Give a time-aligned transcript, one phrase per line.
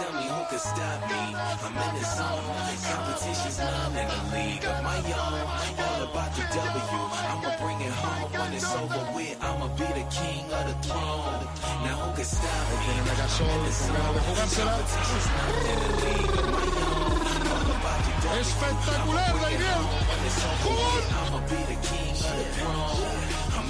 [0.00, 1.22] tell me who could stop me.
[1.36, 2.44] I'm in the zone.
[2.88, 5.44] Competition's none in a league of my own.
[5.84, 7.00] All about the W.
[7.30, 9.36] I'ma bring it home when it's over with.
[9.44, 11.40] I'ma be the king of the throne.
[11.84, 12.86] Now who could stop me?
[12.86, 13.04] I'm in the zone.
[13.04, 14.74] Competition's Tiene la Gasol con ganas de jugársela.
[18.40, 19.82] Espectacular, Daniel.
[20.62, 21.04] ¡Jugón!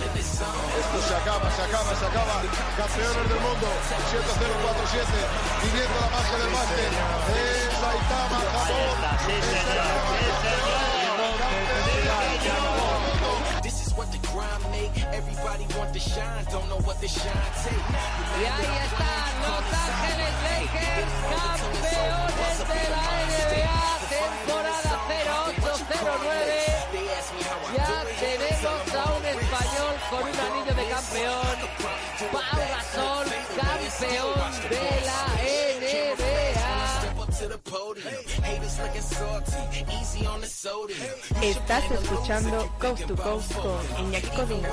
[0.01, 2.43] Esto se acaba, se acaba, se acaba.
[2.77, 3.69] Campeones del mundo,
[4.11, 5.05] 7047,
[5.63, 6.93] viviendo la magia del básquet.
[7.37, 9.01] En Saitama, Japón.
[17.11, 17.81] Take.
[18.41, 24.95] Y ahí están Los Ángeles Lakers, campeones de la NBA, temporada
[25.91, 26.60] 08-09.
[29.71, 31.57] Español con un anillo de campeón,
[32.33, 33.27] Pau Gasol,
[33.57, 36.31] campeón de la NBA.
[41.43, 44.69] Estás escuchando Coast to Coast con Iñaki Codina.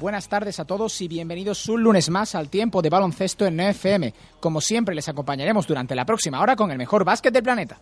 [0.00, 4.14] Buenas tardes a todos y bienvenidos un lunes más al tiempo de baloncesto en FM.
[4.40, 7.78] Como siempre, les acompañaremos durante la próxima hora con el mejor básquet del planeta.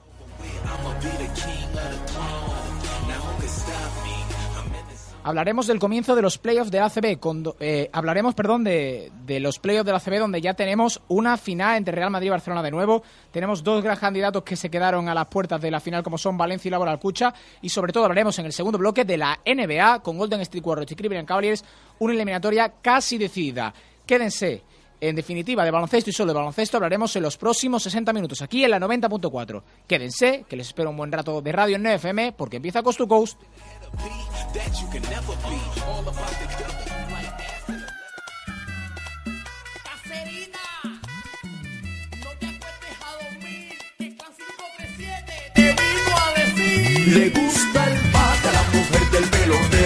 [5.23, 7.19] Hablaremos del comienzo de los playoffs de ACB.
[7.21, 11.37] Con, eh, hablaremos, perdón, de, de los playoffs de la ACB donde ya tenemos una
[11.37, 13.03] final entre Real Madrid y Barcelona de nuevo.
[13.31, 16.39] Tenemos dos gran candidatos que se quedaron a las puertas de la final como son
[16.39, 17.35] Valencia y Laboral Cucha.
[17.61, 20.91] Y sobre todo hablaremos en el segundo bloque de la NBA con Golden State Warriors
[20.91, 21.65] y Cleveland Cavaliers.
[21.99, 23.75] Una eliminatoria casi decidida.
[24.07, 24.63] Quédense.
[25.03, 28.65] En definitiva, de baloncesto y solo de baloncesto hablaremos en los próximos 60 minutos aquí
[28.65, 29.63] en la 90.4.
[29.87, 33.09] Quédense, que les espero un buen rato de radio en FM porque empieza Coast to
[33.09, 33.41] Coast.
[34.55, 35.59] That you can never be.
[35.87, 36.91] All about the W.
[47.11, 49.80] Le gusta el bate a la mujer del pelotero,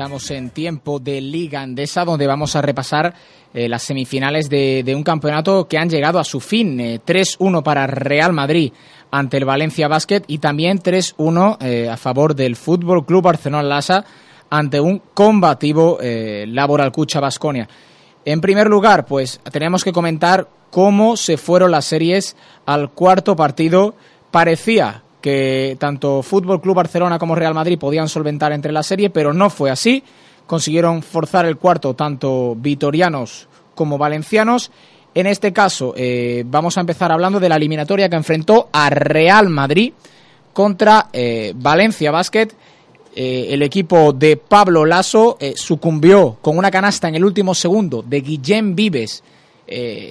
[0.00, 3.12] Estamos en tiempo de Liga Andesa, donde vamos a repasar
[3.52, 6.80] eh, las semifinales de, un campeonato que han llegado a su fin.
[6.80, 8.72] Eh, 3-1 para Real Madrid
[9.10, 14.06] ante el Valencia Basket y también 3-1 eh, a favor del Fútbol Club Barcelona Lasa
[14.48, 17.68] ante un combativo eh, Laboral Cucha Basconia.
[18.24, 23.94] En primer lugar, pues tenemos que comentar cómo se fueron las series al cuarto partido.
[24.30, 29.32] Parecía que tanto Fútbol Club Barcelona como Real Madrid podían solventar entre la serie, pero
[29.32, 30.02] no fue así.
[30.46, 34.70] Consiguieron forzar el cuarto tanto vitorianos como valencianos.
[35.14, 39.48] En este caso, eh, vamos a empezar hablando de la eliminatoria que enfrentó a Real
[39.48, 39.92] Madrid
[40.52, 42.48] contra eh, Valencia Basket.
[43.14, 48.20] Eh, el equipo de Pablo Lasso sucumbió con una canasta en el último segundo de
[48.20, 49.22] Guillem Vives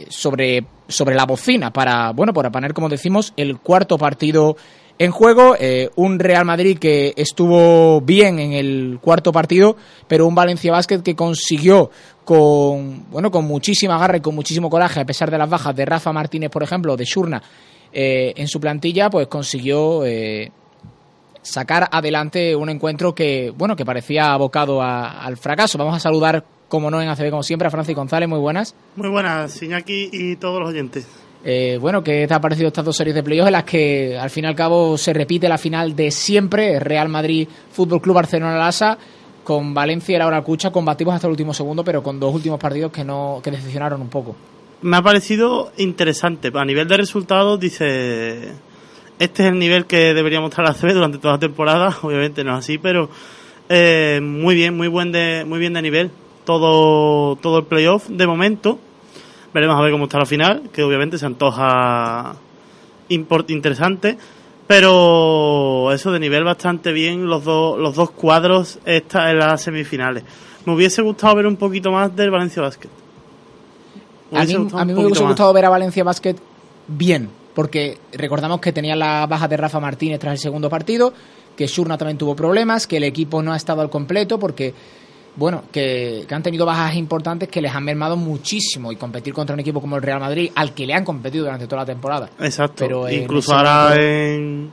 [0.10, 4.56] sobre, sobre la bocina para, bueno, para poner, como decimos, el cuarto partido
[5.00, 5.56] en juego.
[5.60, 9.76] Eh, un Real Madrid que estuvo bien en el cuarto partido,
[10.08, 11.90] pero un Valencia Basket que consiguió
[12.24, 15.86] con, bueno, con muchísima garra y con muchísimo coraje, a pesar de las bajas de
[15.86, 17.42] Rafa Martínez, por ejemplo, de Shurna,
[17.92, 20.52] eh, en su plantilla, pues consiguió eh,
[21.42, 25.78] sacar adelante un encuentro que, bueno, que parecía abocado al fracaso.
[25.80, 28.30] Vamos a saludar, como no en ACB, como siempre, a Francis González.
[28.30, 28.76] Muy buenas.
[28.96, 31.08] Muy buenas, Iñaki y todos los oyentes.
[31.44, 34.30] Eh, bueno, ¿qué te ha parecido estas dos series de playoffs en las que al
[34.30, 38.58] fin y al cabo se repite la final de siempre, Real Madrid Fútbol Club Barcelona
[38.58, 38.98] Lasa,
[39.44, 42.92] con Valencia y Laura Cucha combativos hasta el último segundo, pero con dos últimos partidos
[42.92, 44.36] que no que decepcionaron un poco.
[44.82, 46.52] Me ha parecido interesante.
[46.54, 48.54] A nivel de resultados, dice.
[49.18, 51.98] Este es el nivel que debería mostrar la CB durante toda la temporada.
[52.04, 53.10] Obviamente no es así, pero
[53.68, 56.12] eh, muy bien, muy buen de, muy bien de nivel.
[56.46, 58.80] Todo, todo el playoff de momento.
[59.54, 62.36] Veremos a ver cómo está la final, que obviamente se antoja
[63.10, 64.18] interesante.
[64.68, 70.24] Pero eso de nivel bastante bien, los, dos los dos cuadros esta en las semifinales.
[70.64, 72.90] Me hubiese gustado ver un poquito más del Valencia Basket.
[74.32, 76.36] A mí, a mí me hubiese gustado ver a Valencia Basket
[76.88, 81.14] bien, porque recordamos que tenía la baja de Rafa Martínez tras el segundo partido,
[81.56, 84.76] que Shurna también tuvo problemas, que el equipo no ha estado al completo, porque
[85.36, 89.60] bueno, que, han tenido bajas importantes que les han mermado muchísimo y competir contra un
[89.60, 92.30] equipo como el Real Madrid, al que le han competido durante toda la temporada.
[92.40, 92.86] Exacto.
[92.86, 94.70] Pero Incluso ahora en,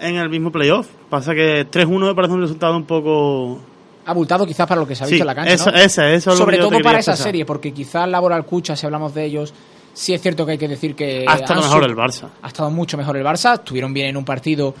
[0.00, 0.88] en el mismo playoff.
[1.08, 3.60] Pasa que 3-1 me parece un resultado un poco
[4.08, 5.52] abultado quizás para lo que se ha visto en la cancha.
[5.52, 9.52] Eso, eso Sobre todo para esa serie, porque quizás Laboral Cucha, si hablamos de ellos,
[9.92, 11.24] sí es cierto que hay que decir que.
[11.26, 12.28] Ha estado mejor el Barça.
[12.42, 14.74] Ha estado mucho mejor el Barça, estuvieron bien en un partido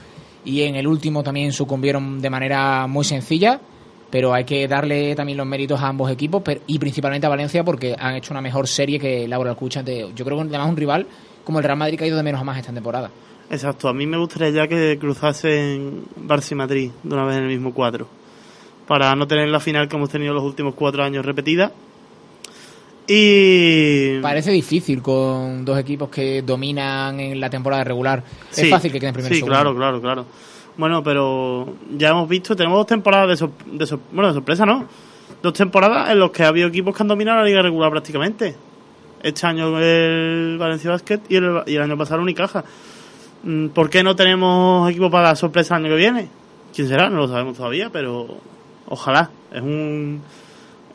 [0.44, 3.60] y en el último también sucumbieron de manera muy sencilla
[4.10, 7.94] pero hay que darle también los méritos a ambos equipos y principalmente a Valencia porque
[7.98, 9.82] han hecho una mejor serie que Laura Alcucha.
[9.82, 11.06] Yo creo que además un rival
[11.44, 13.10] como el Real Madrid que ha ido de menos a más esta temporada.
[13.50, 17.44] Exacto, a mí me gustaría ya que cruzasen Barça y Madrid de una vez en
[17.44, 18.06] el mismo cuadro,
[18.86, 21.72] para no tener la final que hemos tenido los últimos cuatro años repetida.
[23.06, 24.18] Y.
[24.20, 28.22] Parece difícil con dos equipos que dominan en la temporada regular.
[28.54, 29.34] es fácil que queden primero.
[29.34, 30.26] Sí, claro, claro, claro.
[30.78, 34.86] Bueno, pero ya hemos visto, tenemos dos temporadas de, bueno, de sorpresa, ¿no?
[35.42, 38.54] Dos temporadas en las que ha habido equipos que han dominado la liga regular prácticamente.
[39.20, 42.64] Este año el Valencia Basket y el, año pasado Unicaja.
[43.42, 46.28] Mm, ¿Por qué no tenemos equipo para sorpresa el año que viene?
[46.72, 47.10] ¿Quién será?
[47.10, 48.28] No lo sabemos todavía, pero
[48.86, 49.30] ojalá.
[49.52, 50.22] Es un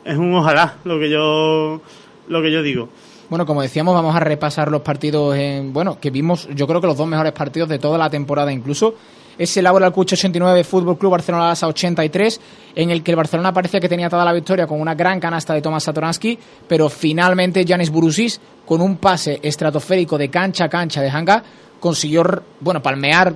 [0.02, 1.82] es un ojalá lo que yo
[2.28, 2.88] lo que yo digo.
[3.28, 6.86] Bueno, como decíamos, vamos a repasar los partidos en bueno, que vimos, yo creo que
[6.86, 8.94] los dos mejores partidos de toda la temporada incluso
[9.38, 12.40] ese Laboral Cucha 89, Fútbol Club Barcelona Lasa 83,
[12.76, 15.54] en el que el Barcelona parecía que tenía toda la victoria con una gran canasta
[15.54, 16.38] de Tomás Satoransky,
[16.68, 21.42] pero finalmente Janis Burusis, con un pase estratosférico de cancha a cancha de Hanga,
[21.80, 22.24] consiguió,
[22.60, 23.34] bueno, palmear,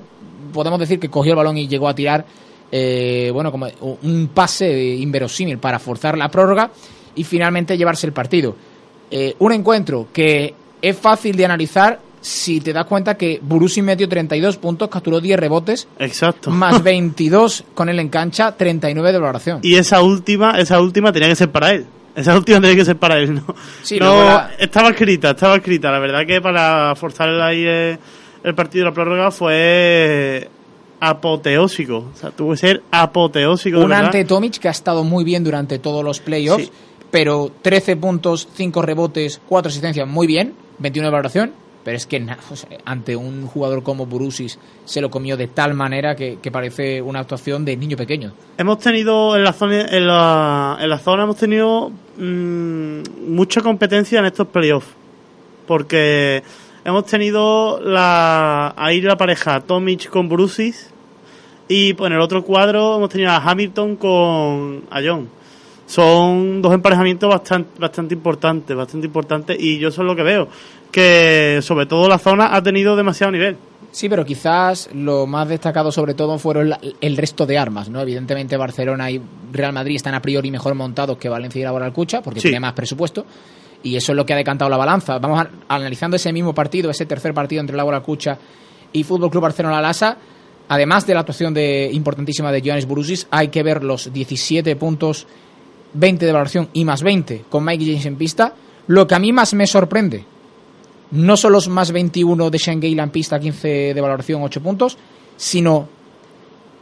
[0.53, 2.25] podemos decir que cogió el balón y llegó a tirar,
[2.71, 3.67] eh, bueno, como
[4.03, 6.71] un pase inverosímil para forzar la prórroga
[7.15, 8.57] y finalmente llevarse el partido.
[9.11, 14.09] Eh, un encuentro que es fácil de analizar si te das cuenta que Burusi metió
[14.09, 15.89] 32 puntos, capturó 10 rebotes.
[15.99, 16.51] Exacto.
[16.51, 19.61] Más 22 con él en cancha, 39 de valoración.
[19.63, 21.87] Y esa última, esa última tenía que ser para él.
[22.15, 23.55] Esa última tenía que ser para él, ¿no?
[23.83, 25.91] Sí, no, estaba escrita, estaba escrita.
[25.91, 27.99] La verdad que para forzar ahí eh,
[28.43, 30.49] el partido de la prórroga fue
[31.01, 32.09] apoteósico.
[32.13, 33.81] O sea, tuvo que ser apoteósico.
[33.81, 36.71] Un ante Tomic que ha estado muy bien durante todos los playoffs,
[37.11, 42.25] pero 13 puntos, 5 rebotes, 4 asistencias, muy bien, 21 de valoración pero es que
[42.85, 47.65] ante un jugador como Burusis se lo comió de tal manera que, parece una actuación
[47.65, 48.33] de niño pequeño.
[48.57, 54.19] Hemos tenido en la zona, en la, en la zona hemos tenido mm, mucha competencia
[54.19, 54.89] en estos playoffs,
[55.67, 56.43] porque
[56.85, 60.91] hemos tenido la, ahí la pareja Tomic con Burusis
[61.69, 65.29] y pues, en el otro cuadro hemos tenido a Hamilton con a John.
[65.87, 70.49] Son dos emparejamientos bastante, bastante importantes, bastante importantes y yo eso es lo que veo
[70.91, 73.57] que sobre todo la zona ha tenido demasiado nivel.
[73.91, 78.01] Sí, pero quizás lo más destacado sobre todo fueron el resto de armas, ¿no?
[78.01, 79.21] Evidentemente Barcelona y
[79.53, 82.75] Real Madrid están a priori mejor montados que Valencia y Laboral Cucha, porque tiene más
[82.75, 83.25] presupuesto,
[83.83, 85.19] y eso es lo que ha decantado la balanza.
[85.19, 88.39] Vamos analizando ese mismo partido, ese tercer partido entre Laboral Cucha
[88.93, 90.17] y Fútbol Club Barcelona Lasa.
[90.69, 95.27] Además de la actuación de, importantísima de Joanes Burusis, hay que ver los 17 puntos,
[95.95, 98.53] 20 de valoración y más 20 con Mike James en pista.
[98.87, 100.25] Lo que a mí más me sorprende
[101.11, 104.99] no son los más 21 de Shane en pista, 15 de valoración, 8 puntos,
[105.37, 105.89] sino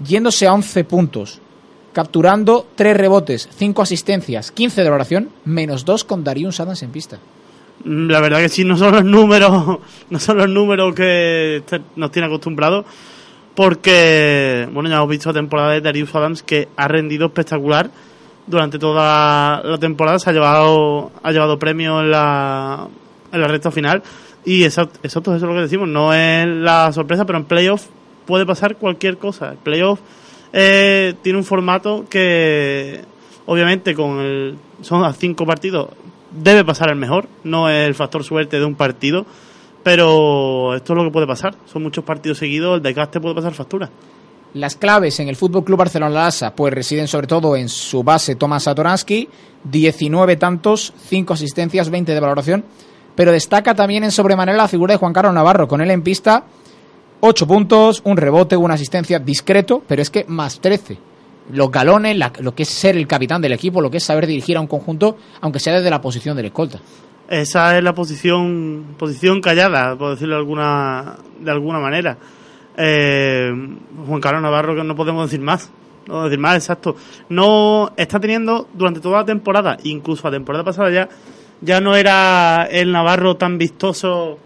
[0.05, 1.41] yéndose a 11 puntos,
[1.93, 7.19] capturando 3 rebotes, 5 asistencias, 15 de valoración, menos 2 con Darius Adams en pista.
[7.85, 9.79] Mm, la verdad que sí, no son los números,
[10.11, 11.63] no son los números que
[11.95, 12.85] nos tiene acostumbrados,
[13.55, 17.91] porque, bueno, ya hemos visto la temporada de Darius Adams que ha rendido espectacular
[18.47, 22.87] durante toda la temporada, se ha llevado, ha llevado premios en la
[23.33, 24.03] en la recta final.
[24.45, 27.87] Y eso, eso, eso es lo que decimos, no es la sorpresa, pero en playoff
[28.27, 29.51] puede pasar cualquier cosa.
[29.51, 30.01] El playoff
[30.53, 33.01] eh, tiene un formato que,
[33.47, 35.89] obviamente, con el, son a cinco partidos,
[36.31, 39.27] debe pasar el mejor, no es el factor suerte de un partido,
[39.83, 41.55] pero esto es lo que puede pasar.
[41.67, 43.91] Son muchos partidos seguidos, el desgaste puede pasar factura.
[44.55, 48.37] Las claves en el Fútbol Club Barcelona Lasa pues residen sobre todo en su base
[48.37, 49.29] Tomás Satoransky,
[49.65, 52.65] 19 tantos, 5 asistencias, 20 de valoración
[53.17, 56.45] pero destaca también en sobremanera la figura de Juan Carlos Navarro, con él en pista,
[57.21, 60.99] 8 puntos, un rebote, una asistencia discreto, pero es que más 13.
[61.53, 64.57] Los galones, lo que es ser el capitán del equipo, lo que es saber dirigir
[64.57, 66.79] a un conjunto, aunque sea desde la posición del escolta.
[67.29, 72.19] Esa es la posición, posición callada, por decirlo de alguna, de alguna manera.
[72.77, 73.51] Eh,
[74.07, 75.71] Juan Carlos Navarro, que no podemos decir más.
[76.01, 76.97] No podemos decir más, exacto.
[77.29, 81.09] No está teniendo durante toda la temporada, incluso la temporada pasada ya,
[81.61, 84.39] ya no era el Navarro tan vistoso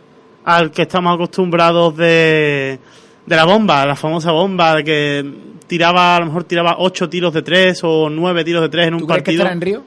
[0.44, 2.78] al que estamos acostumbrados de,
[3.26, 5.34] de la bomba, la famosa bomba, de que
[5.66, 8.94] tiraba, a lo mejor tiraba ocho tiros de tres o nueve tiros de tres en
[8.94, 9.42] un ¿Tú crees que partido.
[9.42, 9.82] estará en Río?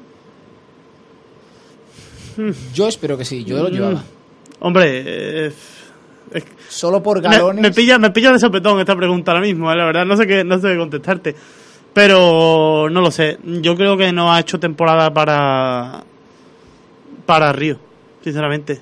[2.74, 3.94] Yo espero que sí, yo lo llevaba.
[3.96, 4.04] Mm.
[4.62, 5.54] Hombre, eh,
[6.34, 7.62] es- Solo por me, galones.
[7.62, 10.26] me pilla, me pilla de sopetón esta pregunta ahora mismo, eh, la verdad, no sé
[10.26, 11.36] qué, no sé qué contestarte.
[11.94, 13.38] Pero no lo sé.
[13.44, 16.04] Yo creo que no ha hecho temporada para
[17.26, 17.78] para Río,
[18.24, 18.82] sinceramente.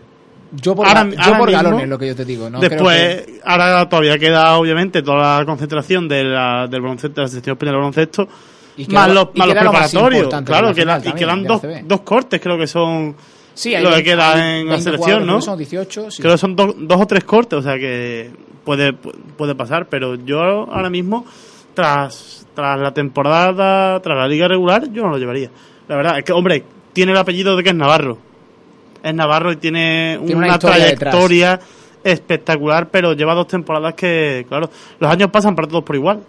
[0.53, 2.49] Yo por, Ahora- yo ahora por mismo, galones, lo que yo te digo.
[2.49, 7.21] No Después, que- ahora todavía queda obviamente toda la concentración de la, del baloncesto, de
[7.21, 8.27] la especial del baloncesto,
[8.75, 10.29] Y más lo- los, y más los más preparatorios.
[10.29, 13.15] de Claro, la final y también, quedan de dos, dos cortes, creo que son
[13.53, 15.35] Sí, lo que queda hay en la 20 selección, ¿no?
[15.37, 16.21] que Son 18, sí.
[16.21, 18.29] Creo que son do- dos o tres cortes, o sea que
[18.65, 21.25] puede, puede pasar, pero yo ahora mismo,
[21.73, 25.49] tras, tras la temporada, tras la liga regular, yo no lo llevaría.
[25.87, 28.17] La verdad, es que, hombre, tiene el apellido de que es Navarro.
[29.03, 31.59] Es Navarro y tiene, Tiene una trayectoria
[32.03, 36.23] espectacular, pero lleva dos temporadas que, claro, los años pasan para todos por igual.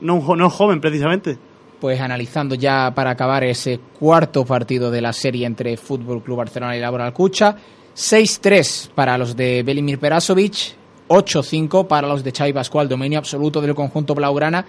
[0.00, 1.38] No, no es joven, precisamente.
[1.80, 6.76] Pues analizando ya para acabar ese cuarto partido de la serie entre Fútbol Club Barcelona
[6.76, 7.56] y Laboral Cucha.
[7.94, 10.74] 6-3 para los de Belimir Perasovic,
[11.08, 14.64] 8-5 para los de Xavi Pascual, dominio absoluto del conjunto blaugrana,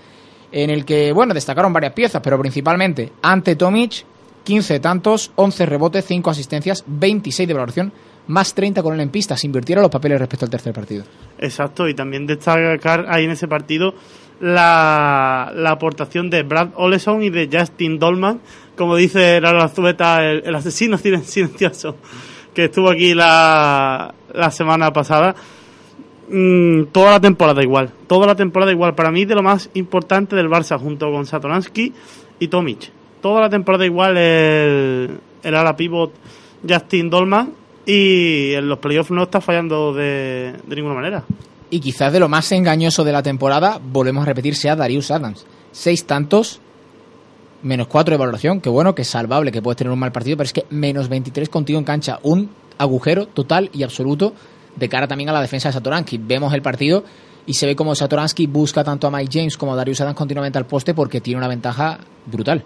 [0.51, 4.05] en el que, bueno, destacaron varias piezas, pero principalmente ante Tomic,
[4.43, 7.93] 15 tantos, 11 rebotes, 5 asistencias, 26 de valoración,
[8.27, 9.35] más 30 con él en pista.
[9.38, 11.03] Se invirtieron los papeles respecto al tercer partido.
[11.39, 13.93] Exacto, y también destacar ahí en ese partido
[14.41, 18.39] la, la aportación de Brad Oleson y de Justin Dolman,
[18.75, 21.97] como dice la Zubeta, el, el asesino silen- silencioso,
[22.53, 25.35] que estuvo aquí la, la semana pasada.
[26.29, 28.95] Mm, toda la temporada igual, toda la temporada igual.
[28.95, 31.93] Para mí, de lo más importante del Barça, junto con Satoransky
[32.39, 32.91] y Tomic.
[33.24, 36.12] Toda la temporada igual el, el ala pivot
[36.68, 37.53] Justin Dolman
[37.86, 41.24] y en los playoffs no está fallando de, de ninguna manera.
[41.70, 45.46] Y quizás de lo más engañoso de la temporada, volvemos a repetir, sea Darius Adams.
[45.72, 46.60] Seis tantos,
[47.62, 50.36] menos cuatro de valoración, que bueno, que es salvable, que puedes tener un mal partido,
[50.36, 52.20] pero es que menos 23 contigo en cancha.
[52.24, 54.34] Un agujero total y absoluto
[54.75, 56.18] de cara también a la defensa de Satoransky.
[56.18, 57.06] Vemos el partido
[57.46, 60.58] y se ve como Satoransky busca tanto a Mike James como a Darius Adams continuamente
[60.58, 62.65] al poste porque tiene una ventaja brutal.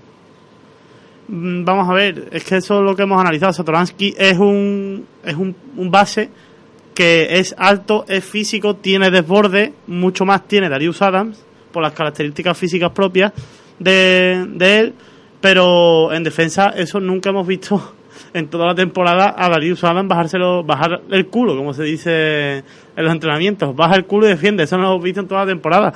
[1.27, 3.53] Mm, Vamos a ver, es que eso es lo que hemos analizado.
[3.53, 6.29] Satoransky es un, es un, un base
[6.93, 12.57] que es alto, es físico, tiene desborde, mucho más tiene Darius Adams por las características
[12.57, 13.33] físicas propias
[13.77, 14.93] de, de él,
[15.39, 17.93] pero en defensa eso nunca hemos visto
[18.33, 23.03] en toda la temporada a Darius Adams bajárselo, bajar el culo, como se dice en
[23.03, 25.47] los entrenamientos, baja el culo y defiende, eso no lo hemos visto en toda la
[25.51, 25.93] temporada.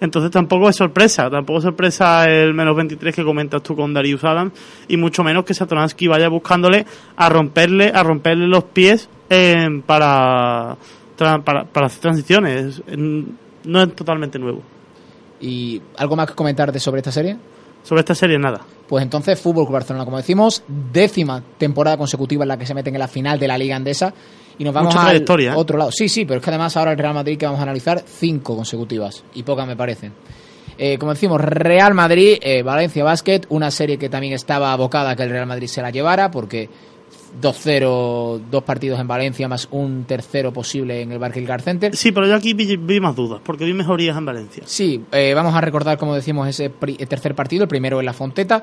[0.00, 4.24] Entonces tampoco es sorpresa, tampoco es sorpresa el menos 23 que comentas tú con Darius
[4.24, 4.52] Adams
[4.88, 10.76] y mucho menos que Satoransky vaya buscándole a romperle, a romperle los pies eh, para,
[11.16, 12.80] para, para hacer transiciones.
[12.88, 12.98] Es-
[13.64, 14.62] No es totalmente nuevo.
[15.40, 17.36] ¿Y algo más que comentar de sobre esta serie?
[17.82, 18.60] Sobre esta serie nada.
[18.88, 22.94] Pues entonces, Fútbol Club Barcelona, como decimos, décima temporada consecutiva en la que se meten
[22.94, 24.12] en la final de la Liga Andesa.
[24.60, 25.56] Y nos vamos trayectoria, ¿eh?
[25.56, 25.90] otro lado.
[25.90, 28.54] Sí, sí, pero es que además ahora el Real Madrid que vamos a analizar, cinco
[28.54, 29.24] consecutivas.
[29.34, 30.12] Y pocas me parecen.
[30.78, 35.16] Eh, como decimos, Real Madrid, eh, Valencia Basket, una serie que también estaba abocada a
[35.16, 36.68] que el Real Madrid se la llevara, porque
[37.40, 41.96] 2-0, dos partidos en Valencia, más un tercero posible en el Barclaycard Center.
[41.96, 44.62] Sí, pero yo aquí vi, vi más dudas, porque vi mejorías en Valencia.
[44.66, 48.12] Sí, eh, vamos a recordar, como decimos, ese pri- tercer partido, el primero en la
[48.12, 48.62] Fonteta.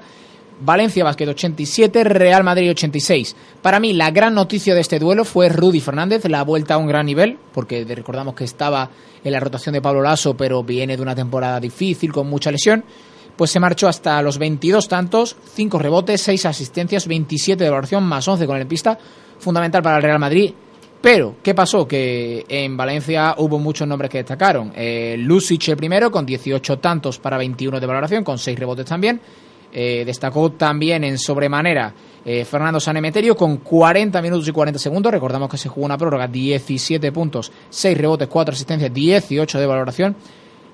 [0.59, 3.35] Valencia Basket 87, Real Madrid 86.
[3.61, 6.87] Para mí, la gran noticia de este duelo fue Rudy Fernández, la vuelta a un
[6.87, 8.89] gran nivel, porque recordamos que estaba
[9.23, 12.83] en la rotación de Pablo Lasso, pero viene de una temporada difícil, con mucha lesión.
[13.35, 18.27] Pues se marchó hasta los 22 tantos, 5 rebotes, 6 asistencias, 27 de valoración, más
[18.27, 18.97] 11 con el pista.
[19.39, 20.53] Fundamental para el Real Madrid.
[20.99, 21.87] Pero, ¿qué pasó?
[21.87, 24.73] Que en Valencia hubo muchos nombres que destacaron.
[24.75, 29.21] Eh, el primero, con 18 tantos para 21 de valoración, con 6 rebotes también.
[29.79, 31.93] Eh, destacó también en sobremanera
[32.25, 35.11] eh, Fernando Sanemeterio con 40 minutos y 40 segundos.
[35.11, 40.15] Recordamos que se jugó una prórroga, 17 puntos, 6 rebotes, 4 asistencias, 18 de valoración.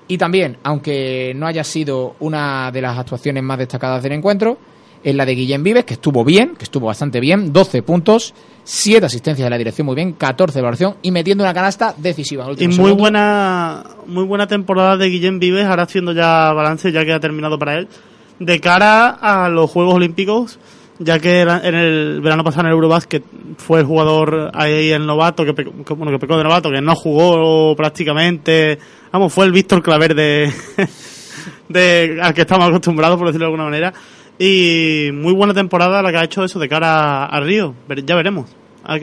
[0.08, 4.56] Y también, aunque no haya sido una de las actuaciones más destacadas del encuentro,
[5.02, 8.32] es la de Guillem Vives, que estuvo bien, que estuvo bastante bien, 12 puntos,
[8.62, 12.46] 7 asistencias de la dirección muy bien, 14 de valoración y metiendo una canasta decisiva.
[12.56, 12.96] Y muy segundo.
[12.96, 17.58] buena, muy buena temporada de Guillem Vives, ahora haciendo ya balance, ya que ha terminado
[17.58, 17.88] para él,
[18.38, 20.58] de cara a los Juegos Olímpicos
[20.98, 23.24] ya que en el verano pasado en el Eurobasket
[23.56, 27.74] fue el jugador ahí el novato, que, bueno, que pecó de novato, que no jugó
[27.74, 28.78] prácticamente,
[29.12, 30.52] vamos, fue el Víctor Claver de,
[31.68, 33.92] de al que estamos acostumbrados, por decirlo de alguna manera,
[34.38, 37.74] y muy buena temporada la que ha hecho eso de cara a, Río,
[38.04, 38.48] ya veremos.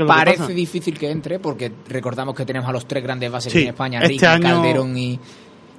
[0.05, 3.69] Parece difícil que entre porque recordamos que tenemos a los tres grandes bases Sí, en
[3.69, 5.19] España, este Ricky, año- Calderón y,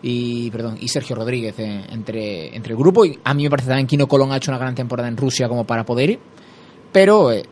[0.02, 3.04] y perdón y Sergio Rodríguez entre, entre el grupo.
[3.04, 5.16] Y a mí me parece también que Kino Colón ha hecho una gran temporada en
[5.16, 6.18] Rusia como para poder ir.
[6.90, 7.44] Pero eh,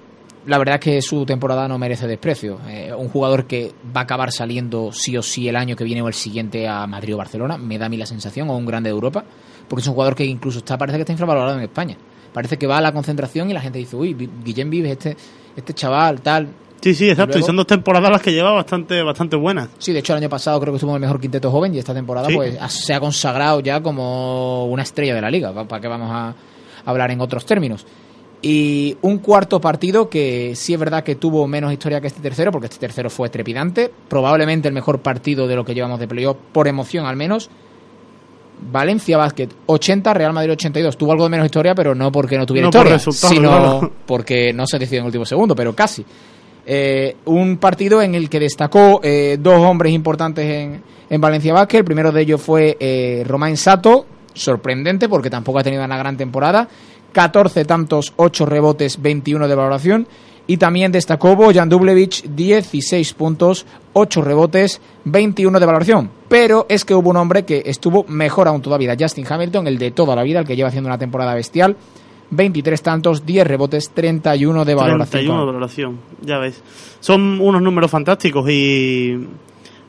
[0.46, 2.58] la verdad es que su temporada no merece desprecio.
[2.68, 6.02] Eh, un jugador que va a acabar saliendo sí o sí el año que viene
[6.02, 8.66] o el siguiente a Madrid o Barcelona me da a mí la sensación o un
[8.66, 9.24] grande de Europa
[9.68, 11.96] porque es un jugador que incluso está parece que está infravalorado en España.
[12.32, 15.16] Parece que va a la concentración y la gente dice uy Guillem Vives este
[15.56, 16.48] este chaval tal
[16.80, 19.68] Sí, sí, exacto, y luego- son dos temporadas las que lleva bastante, bastante buenas.
[19.78, 21.78] Sí, de hecho el año pasado creo que estuvo en el mejor quinteto joven y
[21.78, 22.34] esta temporada Sí.
[22.34, 26.08] pues se ha consagrado ya como una estrella de la liga, pa- para que vamos
[26.10, 26.34] a
[26.86, 27.86] hablar en otros términos.
[28.42, 32.50] Y un cuarto partido que sí es verdad que tuvo menos historia que este tercero,
[32.50, 36.38] porque este tercero fue trepidante, probablemente el mejor partido de lo que llevamos de playoff,
[36.52, 37.50] por emoción al menos.
[38.72, 40.96] Valencia Basket 80, Real Madrid 82.
[40.96, 43.48] Tuvo algo de menos historia, pero no porque no tuviera No por historia, resultado, sino
[43.50, 43.92] claro.
[44.06, 46.04] porque no se decidió en el último segundo, pero casi.
[46.66, 51.78] Eh, un partido en el que destacó eh, dos hombres importantes en, en Valencia Basket.
[51.78, 56.16] El primero de ellos fue eh, Romain Sato, sorprendente porque tampoco ha tenido una gran
[56.16, 56.68] temporada.
[57.12, 60.06] 14 tantos, 8 rebotes, 21 de valoración.
[60.46, 66.10] Y también destacó Bojan Dublevich, 16 puntos, 8 rebotes, 21 de valoración.
[66.28, 69.92] Pero es que hubo un hombre que estuvo mejor aún todavía, Justin Hamilton, el de
[69.92, 71.76] toda la vida, el que lleva haciendo una temporada bestial.
[72.30, 75.10] 23 tantos, 10 rebotes, 31 de valoración.
[75.10, 76.62] 31 de valoración, ya ves.
[77.00, 79.26] Son unos números fantásticos y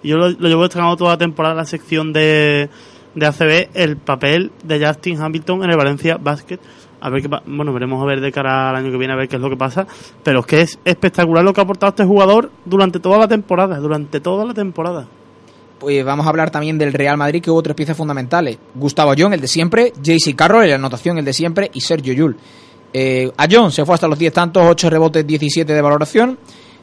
[0.03, 2.69] yo lo, llevo destacando toda la temporada en la sección de,
[3.15, 6.59] de ACB, el papel de Justin Hamilton en el Valencia Basket.
[6.99, 9.27] A ver qué bueno, veremos a ver de cara al año que viene a ver
[9.27, 9.87] qué es lo que pasa,
[10.23, 13.77] pero es que es espectacular lo que ha aportado este jugador durante toda la temporada,
[13.77, 15.07] durante toda la temporada.
[15.81, 18.59] Pues vamos a hablar también del Real Madrid, que hubo tres piezas fundamentales.
[18.75, 22.37] Gustavo John, el de siempre, JC Carroll, la anotación, el de siempre, y Sergio Yul.
[22.93, 26.37] Eh, a John se fue hasta los 10 tantos, 8 rebotes, 17 de valoración.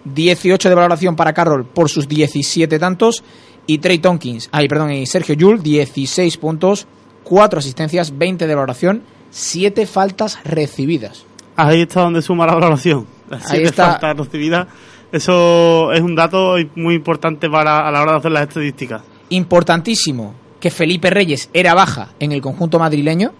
[0.05, 3.23] 18 de valoración para Carroll por sus 17 tantos.
[3.69, 6.89] Y Trey Tompkins, ay, perdón, y Sergio Yul, 16 puntos,
[7.23, 11.25] 4 asistencias, 20 de valoración, 7 faltas recibidas.
[11.55, 13.07] Ahí está donde suma la valoración.
[13.29, 13.99] Las Ahí siete está.
[13.99, 14.69] faltas recibidas.
[15.13, 19.03] Eso es un dato muy importante para a la hora de hacer las estadísticas.
[19.31, 23.33] Importantísimo que Felipe Reyes era baja en el conjunto madrileño,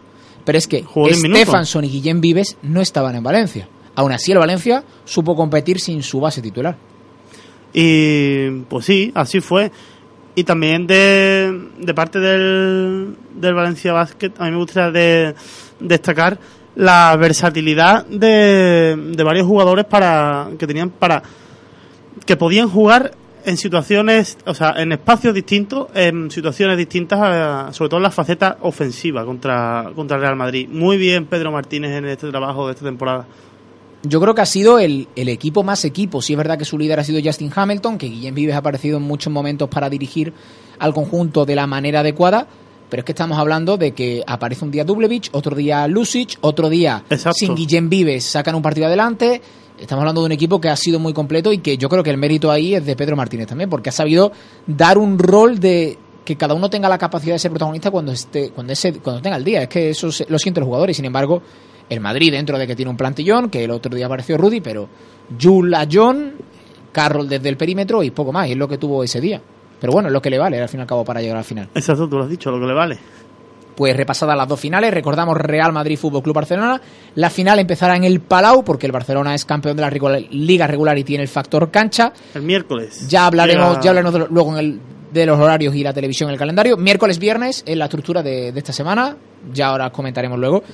[0.45, 0.83] pero es que.
[1.45, 3.69] Stefanson y Guillem Vives no estaban en Valencia.
[3.97, 6.77] Aún así, el Valencia supo competir sin su base titular.
[7.73, 9.71] Y pues sí, así fue.
[10.35, 15.35] Y también de, de parte del, del Valencia Basket, a mí me gustaría de-
[15.81, 16.39] destacar
[16.77, 21.23] la versatilidad de, de varios jugadores para que tenían para
[22.25, 23.13] que podían jugar
[23.45, 28.11] en situaciones, o sea, en espacios distintos, en situaciones distintas, eh, sobre todo en la
[28.11, 30.69] faceta ofensiva contra, contra el Real Madrid.
[30.69, 33.27] Muy bien Pedro Martínez en este trabajo de esta temporada.
[34.03, 36.23] Yo creo que ha sido el, el equipo más equipo.
[36.23, 38.99] Sí es verdad que su líder ha sido Justin Hamilton, que Guillem Vives ha aparecido
[38.99, 40.33] en muchos momentos para dirigir
[40.79, 42.47] al conjunto de la manera adecuada,
[42.89, 46.69] pero es que estamos hablando de que aparece un día Dublevich, otro día Lucic, otro
[46.69, 47.39] día Exacto.
[47.39, 49.43] sin Guillem Vives sacan un partido adelante.
[49.81, 52.11] Estamos hablando de un equipo que ha sido muy completo y que yo creo que
[52.11, 54.33] el mérito ahí es de Pedro Martínez también, porque ha sabido
[54.67, 58.51] dar un rol de que cada uno tenga la capacidad de ser protagonista cuando esté
[58.51, 59.63] cuando ese cuando tenga el día.
[59.63, 60.97] Es que eso lo sienten los jugadores.
[60.97, 61.43] Sin embargo,
[61.89, 64.89] el Madrid dentro de que tiene un plantillón, que el otro día apareció Rudy, pero
[65.41, 66.33] Jul a John,
[66.93, 68.49] Carroll desde el perímetro y poco más.
[68.49, 69.41] Y es lo que tuvo ese día.
[69.81, 71.45] Pero bueno, es lo que le vale al fin y al cabo para llegar al
[71.45, 71.69] final.
[71.75, 72.99] Exacto, tú lo has dicho, lo que le vale.
[73.79, 76.81] Pues repasadas las dos finales, recordamos Real Madrid Fútbol Club Barcelona.
[77.15, 80.67] La final empezará en el Palau porque el Barcelona es campeón de la regular- liga
[80.67, 82.13] regular y tiene el factor cancha.
[82.35, 83.07] El miércoles.
[83.09, 84.81] Ya hablaremos, Llega- ya hablaremos luego en el,
[85.13, 86.77] de los horarios y la televisión en el calendario.
[86.77, 89.17] Miércoles, viernes en la estructura de, de esta semana.
[89.55, 90.65] Ya ahora comentaremos luego.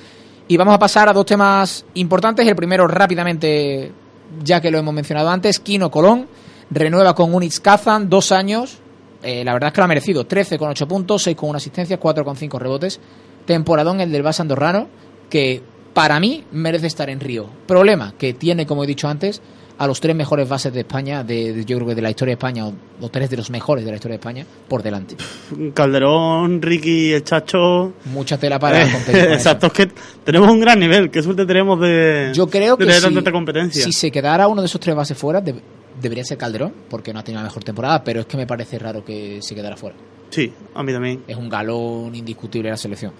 [0.47, 2.47] Y vamos a pasar a dos temas importantes.
[2.47, 3.91] El primero rápidamente,
[4.43, 6.25] ya que lo hemos mencionado antes, Kino Colón
[6.71, 8.79] renueva con Unix Kazan dos años.
[9.25, 10.25] Eh, la verdad es que lo ha merecido.
[10.25, 12.99] 13 con 8 puntos, 6 con una asistencia, 4 con 5 rebotes.
[13.45, 14.87] Temporadón el del Bas Andorrano,
[15.29, 15.61] que
[15.93, 17.47] para mí merece estar en Río.
[17.67, 19.41] Problema que tiene, como he dicho antes,
[19.77, 22.31] a los tres mejores bases de España, de, de- yo creo que de la historia
[22.31, 25.15] de España, o, o tres de los mejores de la historia de España, por delante.
[25.73, 27.93] Calderón, Ricky, el Chacho.
[28.05, 28.89] Mucha tela para Eh.
[29.33, 29.87] Exacto, es que
[30.23, 31.11] tenemos un gran nivel.
[31.11, 33.83] Qué suerte tenemos de, Yo creo de que tener si, tanta competencia.
[33.83, 35.55] si se quedara uno de esos tres bases fuera, de-
[36.01, 38.79] debería ser Calderón, porque no ha tenido la mejor temporada, pero es que me parece
[38.79, 39.95] raro que se quedara fuera.
[40.29, 41.23] Sí, a mí también.
[41.27, 43.13] Es un galón indiscutible de la selección.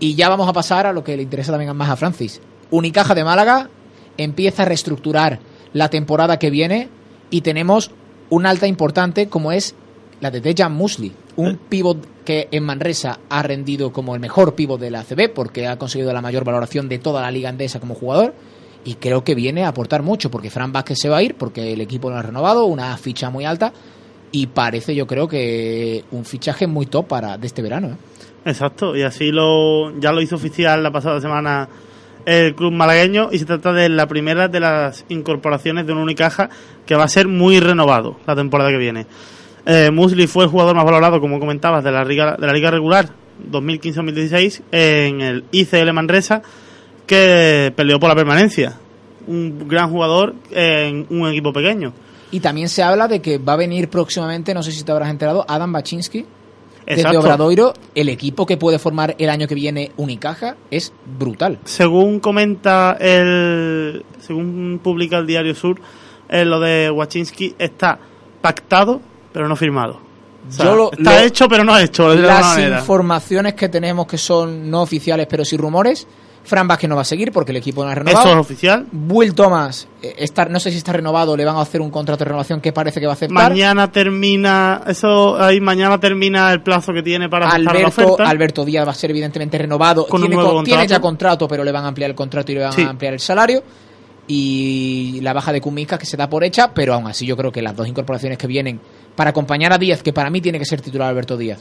[0.00, 2.40] Y ya vamos a pasar a lo que le interesa también más a Francis.
[2.70, 3.68] Unicaja de Málaga,
[4.16, 5.40] empieza a reestructurar
[5.72, 6.88] la temporada que viene
[7.30, 7.90] y tenemos
[8.30, 9.74] un alta importante como es
[10.20, 14.80] la de Dejan Musli, un pívot que en Manresa ha rendido como el mejor pívot
[14.80, 17.94] de la ACB porque ha conseguido la mayor valoración de toda la liga andesa como
[17.94, 18.34] jugador
[18.84, 21.72] y creo que viene a aportar mucho porque Fran Vázquez se va a ir porque
[21.72, 23.72] el equipo lo ha renovado, una ficha muy alta
[24.32, 27.88] y parece yo creo que un fichaje muy top para de este verano.
[27.88, 27.96] ¿eh?
[28.44, 31.68] Exacto, y así lo ya lo hizo oficial la pasada semana
[32.24, 36.50] el club malagueño y se trata de la primera de las incorporaciones de un Unicaja
[36.86, 39.06] que va a ser muy renovado la temporada que viene.
[39.64, 42.70] Eh, Musli fue el jugador más valorado, como comentabas, de la liga, de la liga
[42.70, 43.10] regular
[43.50, 46.42] 2015-2016 en el ICL Manresa,
[47.08, 48.76] que peleó por la permanencia.
[49.26, 51.92] Un gran jugador en un equipo pequeño.
[52.30, 55.10] Y también se habla de que va a venir próximamente, no sé si te habrás
[55.10, 56.24] enterado, Adam Baczynski
[56.86, 57.16] desde.
[57.18, 57.74] Obradoiro.
[57.94, 61.58] El equipo que puede formar el año que viene Unicaja es brutal.
[61.64, 64.04] Según comenta el.
[64.20, 65.80] Según publica el Diario Sur,
[66.28, 67.98] eh, lo de Wachinski está
[68.40, 69.00] pactado,
[69.32, 70.00] pero no firmado.
[70.48, 72.10] O sea, Yo lo- está lo- hecho, pero no hecho.
[72.10, 72.78] de Las manera.
[72.80, 76.06] informaciones que tenemos que son no oficiales pero sí rumores,
[76.48, 78.24] Fran Vázquez no va a seguir porque el equipo no ha renovado.
[78.26, 78.86] Eso es oficial.
[79.08, 82.20] Will Thomas, eh, está, no sé si está renovado, le van a hacer un contrato
[82.20, 83.50] de renovación que parece que va a aceptar.
[83.50, 84.82] Mañana termina.
[84.86, 88.30] Eso ahí mañana termina el plazo que tiene para aceptar la Alberto, oferta.
[88.30, 90.06] Alberto Díaz va a ser evidentemente renovado.
[90.06, 92.62] Con un tiene, tiene ya contrato, pero le van a ampliar el contrato y le
[92.62, 92.82] van Sí.
[92.82, 93.62] a ampliar el salario.
[94.30, 97.50] Y la baja de Kuminska que se da por hecha, pero aún así yo creo
[97.50, 98.78] que las dos incorporaciones que vienen
[99.16, 101.60] para acompañar a Díaz, que para mí tiene que ser titular Alberto Díaz.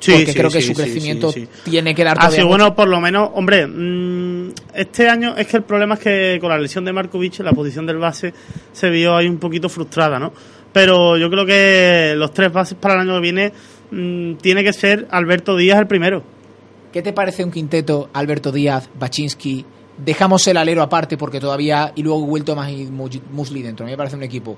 [0.00, 1.34] Sí, porque sí, creo que sí, su crecimiento
[1.64, 2.76] tiene que dar Así todavía bueno, mucho.
[2.76, 6.58] por lo menos, hombre, mm, este año es que el problema es que con la
[6.58, 8.32] lesión de Markovic, la posición del base
[8.72, 10.32] se vio ahí un poquito frustrada, ¿no?
[10.72, 13.52] Pero yo creo que los tres bases para el año que viene
[13.90, 16.22] mm, tiene que ser Alberto Díaz el primero.
[16.92, 19.64] ¿Qué te parece un quinteto Alberto Díaz, Baczynski?
[19.98, 21.92] Dejamos el alero aparte porque todavía.
[21.96, 23.84] Y luego Will Thomas y Musli dentro.
[23.84, 24.56] A mí me parece un equipo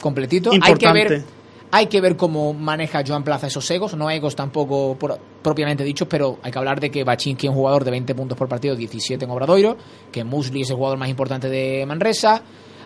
[0.00, 0.50] completito.
[0.52, 1.08] Hay que Importante.
[1.08, 1.43] ver.
[1.76, 6.06] Hay que ver cómo maneja Joan Plaza esos egos, no egos tampoco por- propiamente dichos,
[6.08, 8.76] pero hay que hablar de que Baczynski es un jugador de 20 puntos por partido,
[8.76, 9.76] 17 en Obradoiro,
[10.12, 12.42] que Musli es el jugador más importante de Manresa,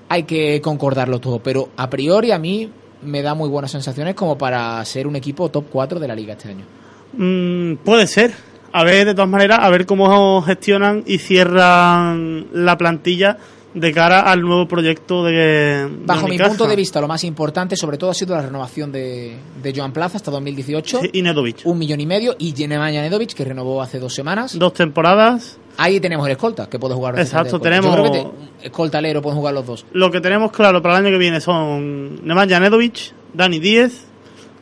[0.09, 2.71] hay que concordarlo todo, pero a priori a mí
[3.03, 6.33] me da muy buenas sensaciones como para ser un equipo top 4 de la liga
[6.33, 6.65] este año.
[7.13, 8.33] Mm, puede ser.
[8.73, 13.37] A ver, de todas maneras, a ver cómo gestionan y cierran la plantilla
[13.81, 15.33] de cara al nuevo proyecto de.
[15.33, 18.91] de Bajo mi punto de vista, lo más importante sobre todo ha sido la renovación
[18.93, 21.61] de, de Joan Plaza hasta 2018, Sí, y Nedovic.
[21.65, 24.59] un millón y medio, y Nemanja Nedovic, que renovó hace dos semanas.
[24.59, 25.59] Dos temporadas.
[25.77, 27.19] Ahí tenemos el escolta, que puede jugar.
[27.21, 27.53] Exacto.
[27.53, 28.19] Yo tenemos- creo que
[28.61, 29.87] te- escolta alero pueden jugar los dos.
[29.93, 34.05] Lo que tenemos claro para el año que viene son Nemanja Nedovic, Dani Díez,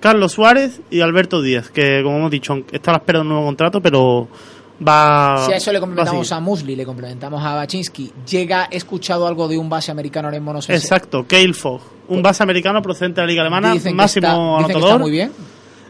[0.01, 3.29] Carlos Suárez y Alberto Díaz, que como hemos dicho, está a la espera de un
[3.31, 4.29] nuevo contrato, pero
[4.87, 5.45] va.
[5.47, 9.47] Si a eso le complementamos a Musli, le complementamos a Baczynski, llega, he escuchado algo
[9.49, 13.21] de un base americano ahora mismo, no sé Exacto, Cale Fogg, un base americano procedente
[13.21, 14.89] de la Liga Alemana, dicen que máximo está- dicen que anotador.
[14.91, 15.33] está muy bien,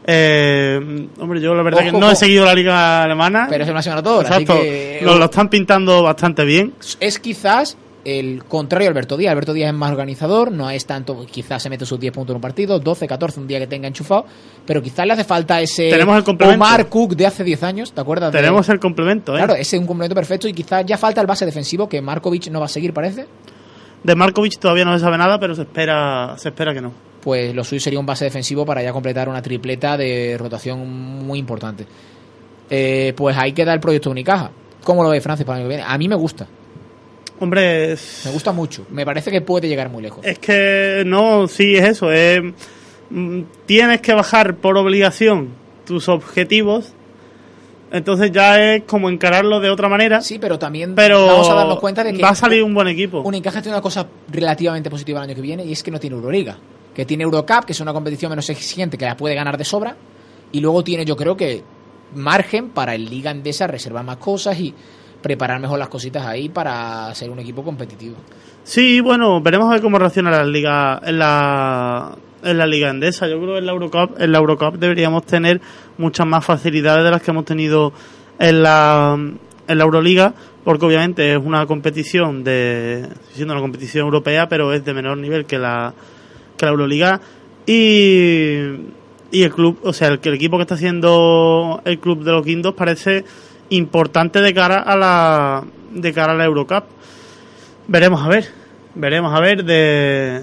[0.09, 3.47] Eh, hombre, yo la verdad Ojo, que no he seguido la Liga Alemana.
[3.51, 6.75] pero es el máximo anotador, así Exacto, que lo, lo están pintando bastante bien.
[7.01, 9.33] es quizás el contrario a Alberto Díaz.
[9.33, 12.37] Alberto Díaz es más organizador, no es tanto, quizás se mete sus 10 puntos en
[12.37, 14.25] un partido, 12, 14 un día que tenga enchufado,
[14.65, 16.65] pero quizás le hace falta ese Tenemos el complemento.
[16.65, 18.33] Omar Cook de hace 10 años, ¿te acuerdas?
[18.33, 19.39] de- Tenemos el complemento, ¿eh?
[19.39, 22.49] Claro, ese es un complemento perfecto y quizás ya falta el base defensivo que Markovic
[22.49, 23.27] no va a seguir, parece.
[24.05, 26.93] De Markovic todavía no se sabe nada, pero se espera, se espera que no.
[27.23, 30.89] Pues lo suyo sería un base defensivo para ya completar una tripleta de rotación
[31.27, 31.85] muy importante.
[32.71, 34.51] Eh, pues ahí queda el proyecto Unicaja.
[34.85, 35.93] ¿Cómo lo ve Francis para el año que viene?
[35.93, 36.47] A mí me gusta,
[37.39, 38.87] Hombre, es- me gusta mucho.
[38.91, 40.25] Me parece que puede llegar muy lejos.
[40.25, 42.11] Es que no, sí, es eso.
[42.13, 42.41] es,
[43.11, 45.51] mm, tienes que bajar por obligación
[45.85, 46.93] tus objetivos.
[47.93, 50.21] Entonces ya es como encararlo de otra manera.
[50.21, 52.89] Sí, pero también pero vamos a darnos cuenta de que va a salir un buen
[52.89, 53.21] equipo.
[53.21, 56.17] Unicaja tiene una cosa relativamente positiva el año que viene y es que no tiene
[56.17, 56.59] Euroliga.
[56.95, 59.97] Que tiene Eurocup, que es una competición menos exigente que la puede ganar de sobra.
[60.51, 61.63] Y luego tiene, yo creo que,
[62.15, 64.75] margen para el Liga Endesa reservar más cosas y
[65.23, 68.17] preparar mejor las cositas ahí para ser un equipo competitivo.
[68.65, 73.27] Sí, bueno, veremos a ver cómo reacciona la liga en la en la liga endesa.
[73.29, 75.61] Yo creo que en la Eurocup, en la Eurocup deberíamos tener
[75.99, 77.93] muchas más facilidades de las que hemos tenido
[78.39, 79.19] en la
[79.69, 80.33] en la Euroliga,
[80.65, 85.45] porque obviamente es una competición de siendo una competición europea, pero es de menor nivel
[85.47, 85.95] que la
[86.57, 87.21] que la Euroliga
[87.67, 88.61] y
[89.31, 92.45] y el club, o sea, el, el equipo que está haciendo el club de los
[92.45, 93.25] Guindos parece
[93.71, 96.85] importante de cara a la de cara a la Eurocup.
[97.89, 98.47] Veremos a ver,
[98.95, 100.43] veremos a ver de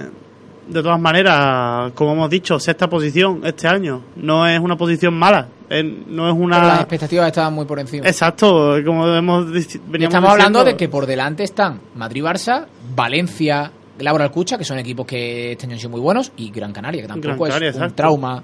[0.68, 4.02] de todas maneras, como hemos dicho, sexta posición este año.
[4.16, 5.50] No es una posición mala.
[5.70, 6.64] no es Pero una.
[6.66, 8.08] las expectativas estaban muy por encima.
[8.08, 14.58] Exacto, como hemos estamos hablando diciendo- de que por delante están Madrid-Barça, Valencia, Laura Alcucha,
[14.58, 17.28] que son equipos que este año han sido muy buenos, y Gran Canaria, que tampoco
[17.44, 17.96] Gran Canaria, es un exacto.
[17.96, 18.44] trauma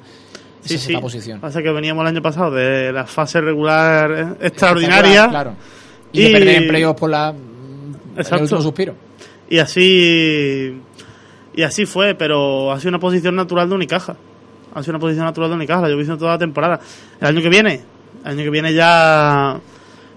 [0.70, 0.88] Sí, esa sí.
[0.94, 1.40] sexta posición.
[1.40, 5.28] Pasa que veníamos el año pasado de la fase regular eh, extraordinaria.
[5.30, 5.56] Claro.
[6.12, 8.44] Y, de Y- perder empleos por la el Exacto.
[8.44, 8.96] último suspiro.
[9.50, 10.82] Y así
[11.56, 14.16] y así fue, pero ha sido una posición natural de Unicaja.
[14.74, 16.80] Ha sido una posición natural de Unicaja, la visto toda la temporada.
[17.20, 17.82] El año que viene,
[18.24, 19.60] el año que viene ya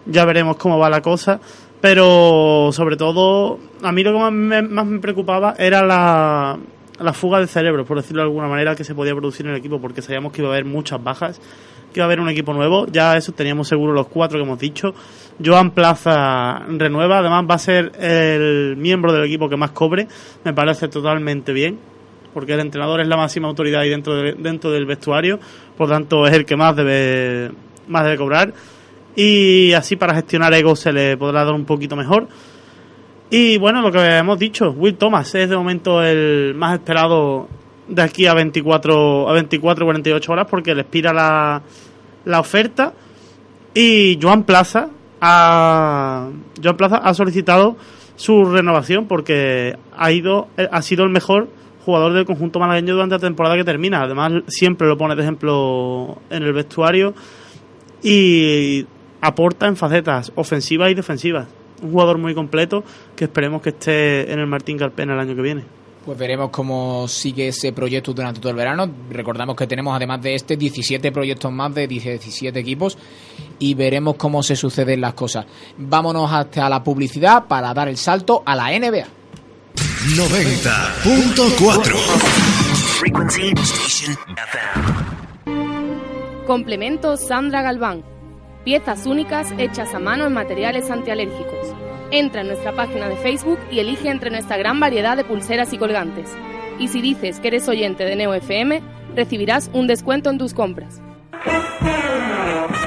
[0.07, 1.41] ya veremos cómo va la cosa,
[1.81, 6.59] pero sobre todo a mí lo que más me, más me preocupaba era la,
[6.99, 9.59] la fuga de cerebros, por decirlo de alguna manera, que se podía producir en el
[9.59, 11.41] equipo, porque sabíamos que iba a haber muchas bajas,
[11.93, 14.59] que iba a haber un equipo nuevo, ya eso teníamos seguro los cuatro que hemos
[14.59, 14.95] dicho.
[15.45, 20.07] Joan Plaza renueva, además va a ser el miembro del equipo que más cobre,
[20.45, 21.79] me parece totalmente bien,
[22.33, 25.39] porque el entrenador es la máxima autoridad ahí dentro, de- dentro del vestuario,
[25.77, 27.51] por tanto es el que más debe,
[27.89, 28.53] más debe cobrar.
[29.15, 32.29] Y así para gestionar egos se le podrá dar un poquito mejor.
[33.35, 37.49] Y bueno, lo que hemos dicho, Will Thomas es de momento el más esperado
[37.89, 41.63] de aquí a 24 a 24 48 horas porque le expira la,
[42.27, 42.93] la oferta
[43.73, 44.91] y Joan Plaza
[45.23, 46.29] ha
[46.63, 47.79] Joan Plaza ha solicitado
[48.17, 51.49] su renovación porque ha ido ha sido el mejor
[51.87, 54.03] jugador del conjunto malagueño durante la temporada que termina.
[54.03, 57.15] Además siempre lo pone de ejemplo en el vestuario
[58.03, 58.85] y
[59.23, 61.62] aporta en facetas ofensivas y defensivas.
[61.83, 62.85] Un jugador muy completo
[63.17, 65.65] que esperemos que esté en el Martín Carpena el año que viene.
[66.05, 68.91] Pues veremos cómo sigue ese proyecto durante todo el verano.
[69.11, 72.99] Recordamos que tenemos además de este 17 proyectos más de 17 equipos
[73.61, 75.47] y veremos cómo se suceden las cosas.
[75.79, 79.07] Vámonos hasta la publicidad para dar el salto a la NBA.
[80.17, 81.97] 90.4
[82.99, 85.23] Frequency Station FM.
[86.47, 88.12] Complemento Sandra Galván.
[88.65, 91.75] Piezas únicas hechas a mano en materiales antialérgicos.
[92.13, 95.79] Entra en nuestra página de Facebook y elige entre nuestra gran variedad de pulseras y
[95.79, 96.31] colgantes.
[96.79, 98.81] Y si dices que eres oyente de Neo FM,
[99.17, 101.01] recibirás un descuento en tus compras.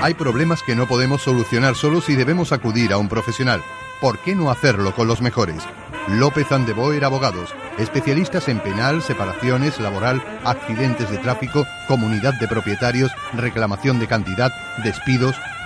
[0.01, 3.61] Hay problemas que no podemos solucionar solos y debemos acudir a un profesional.
[3.99, 5.63] ¿Por qué no hacerlo con los mejores?
[6.07, 13.99] López Andeboer Abogados, especialistas en penal, separaciones, laboral, accidentes de tráfico, comunidad de propietarios, reclamación
[13.99, 14.51] de cantidad,
[14.83, 15.35] despidos.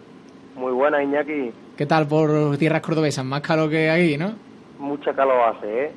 [0.54, 1.50] Muy buena, Iñaki.
[1.76, 3.24] ¿Qué tal por tierras cordobesas?
[3.24, 4.34] Más calor que aquí, ¿no?
[4.78, 5.92] Mucha calor hace, ¿eh?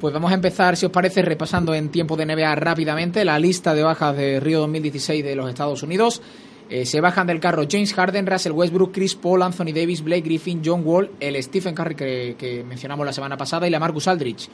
[0.00, 3.72] Pues vamos a empezar, si os parece, repasando en tiempo de NBA rápidamente la lista
[3.72, 6.20] de bajas de Río 2016 de los Estados Unidos.
[6.68, 10.62] Eh, se bajan del carro James Harden, Russell Westbrook, Chris Paul, Anthony Davis, Blake Griffin,
[10.64, 14.50] John Wall, el Stephen Curry que, que mencionamos la semana pasada y la Marcus Aldrich.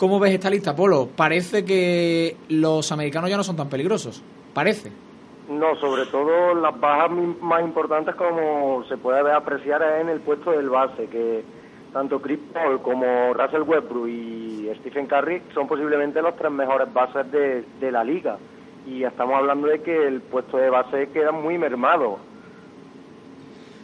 [0.00, 1.10] ¿Cómo ves esta lista, Polo?
[1.14, 4.22] Parece que los americanos ya no son tan peligrosos.
[4.54, 4.90] Parece.
[5.50, 7.10] No, sobre todo las bajas
[7.42, 11.44] más importantes como se puede apreciar es en el puesto del base, que
[11.92, 17.30] tanto Chris Paul como Russell Westbrook y Stephen Curry son posiblemente los tres mejores bases
[17.30, 18.38] de, de la liga.
[18.86, 22.16] Y estamos hablando de que el puesto de base queda muy mermado.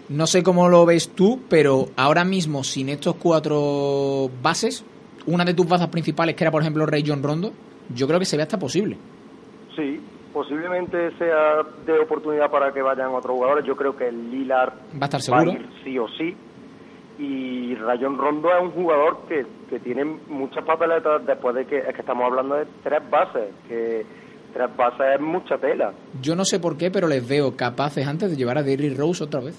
[0.09, 4.83] No sé cómo lo ves tú, pero ahora mismo sin estos cuatro bases,
[5.27, 7.53] una de tus bazas principales, que era por ejemplo Ray John Rondo,
[7.95, 8.97] yo creo que se ve hasta posible.
[9.77, 10.01] Sí,
[10.33, 13.65] posiblemente sea de oportunidad para que vayan otros jugadores.
[13.65, 15.53] Yo creo que el Lillard Va a estar va a seguro.
[15.53, 16.37] ir sí o sí.
[17.19, 21.95] Y Rayon Rondo es un jugador que, que tiene muchas papeletas después de que, es
[21.95, 24.05] que estamos hablando de tres bases, que
[24.53, 25.93] tres bases es mucha tela.
[26.21, 29.25] Yo no sé por qué, pero les veo capaces antes de llevar a Derrick Rose
[29.25, 29.59] otra vez.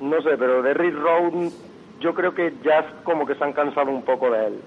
[0.00, 1.54] No sé, pero Derrick Rose
[2.04, 4.60] yo creo que ya es como que se han cansado un poco de él.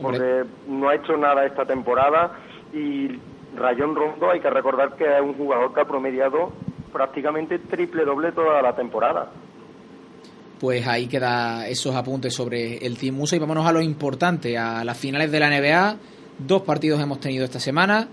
[0.00, 2.32] Porque no ha hecho nada esta temporada
[2.72, 3.08] y
[3.56, 6.52] Rayon Rondo hay que recordar que es un jugador que ha promediado
[6.92, 9.30] prácticamente triple doble toda la temporada.
[10.60, 14.84] Pues ahí queda esos apuntes sobre el Team USA y vámonos a lo importante, a
[14.84, 15.96] las finales de la NBA.
[16.38, 18.06] Dos partidos hemos tenido esta semana.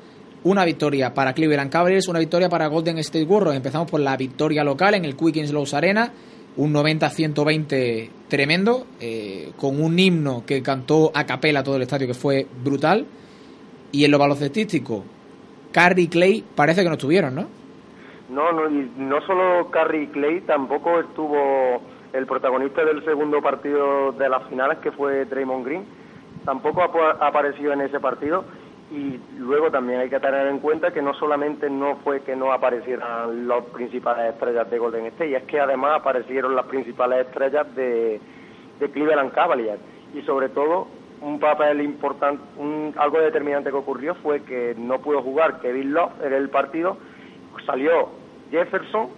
[0.43, 3.57] Una victoria para Cleveland Cavaliers, una victoria para Golden State Warriors.
[3.57, 6.13] Empezamos por la victoria local en el Quick Slows Arena,
[6.57, 12.13] un 90-120 tremendo, eh, con un himno que cantó a capela todo el estadio que
[12.13, 13.05] fue brutal.
[13.91, 15.03] Y en lo balocestístico,
[15.73, 17.47] Curry y Clay parece que no estuvieron, ¿no?
[18.29, 21.81] No, no, y no solo Curry Clay, tampoco estuvo
[22.13, 25.85] el protagonista del segundo partido de las finales, que fue Draymond Green.
[26.45, 28.45] Tampoco ha aparecido en ese partido.
[28.91, 32.52] Y luego también hay que tener en cuenta que no solamente no fue que no
[32.52, 38.19] aparecieran las principales estrellas de Golden State, es que además aparecieron las principales estrellas de,
[38.80, 39.80] de Cleveland Cavaliers.
[40.15, 40.88] Y sobre todo,
[41.21, 42.41] un papel importante,
[42.97, 46.97] algo determinante que ocurrió fue que no pudo jugar Kevin Love en el partido,
[47.65, 48.10] salió
[48.49, 49.10] Jefferson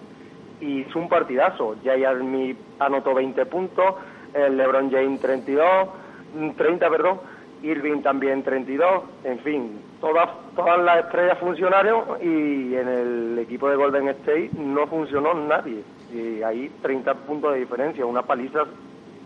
[0.60, 1.76] y hizo un partidazo.
[1.84, 3.96] Jay Army anotó 20 puntos,
[4.34, 5.88] el LeBron James 32,
[6.36, 7.20] mm, 30, perdón,
[7.64, 13.76] Irving también 32, en fin, todas todas las estrellas funcionaron y en el equipo de
[13.76, 15.84] Golden State no funcionó nadie.
[16.14, 18.60] Y ahí 30 puntos de diferencia, una paliza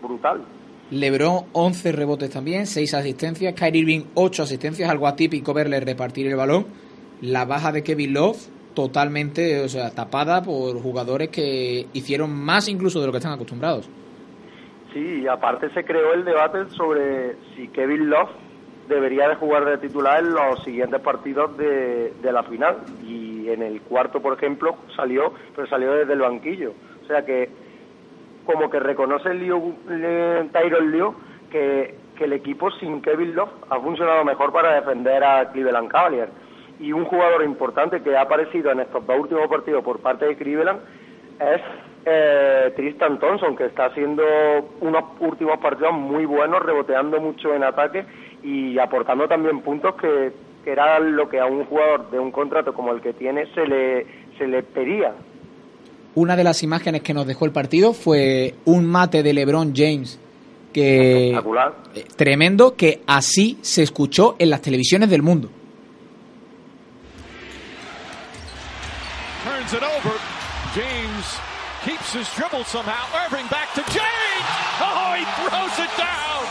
[0.02, 0.42] brutal.
[0.90, 6.36] LeBron 11 rebotes también, 6 asistencias, Kyrie Irving 8 asistencias, algo atípico verle repartir el
[6.36, 6.66] balón.
[7.20, 8.38] La baja de Kevin Love
[8.74, 13.88] totalmente, o sea, tapada por jugadores que hicieron más incluso de lo que están acostumbrados.
[14.96, 18.30] Sí, y aparte se creó el debate sobre si Kevin Love
[18.88, 22.76] debería de jugar de titular en los siguientes partidos de, de la final.
[23.04, 26.72] Y en el cuarto, por ejemplo, salió, pero salió desde el banquillo.
[27.02, 27.50] O sea que
[28.46, 31.14] como que reconoce el Liu, eh, Tyron
[31.50, 36.32] que, que el equipo sin Kevin Love ha funcionado mejor para defender a Cleveland Cavaliers.
[36.80, 40.36] Y un jugador importante que ha aparecido en estos dos últimos partidos por parte de
[40.36, 40.80] Cleveland
[41.38, 41.60] es
[42.06, 44.22] eh, Tristan Thompson, que está haciendo
[44.80, 48.04] unos últimos partidos muy buenos, reboteando mucho en ataque
[48.44, 50.32] y aportando también puntos que,
[50.64, 53.66] que era lo que a un jugador de un contrato como el que tiene se
[53.66, 54.06] le,
[54.38, 55.12] se le pedía.
[56.14, 60.20] Una de las imágenes que nos dejó el partido fue un mate de LeBron James
[60.72, 61.74] que Espectacular.
[61.94, 65.48] eh, tremendo que así se escuchó en las televisiones del mundo.
[69.44, 70.18] Turns it over.
[70.74, 71.40] James
[71.86, 73.06] keeps his dribble somehow.
[73.22, 74.46] Irving back to James.
[74.82, 76.42] Oh, he throws it down.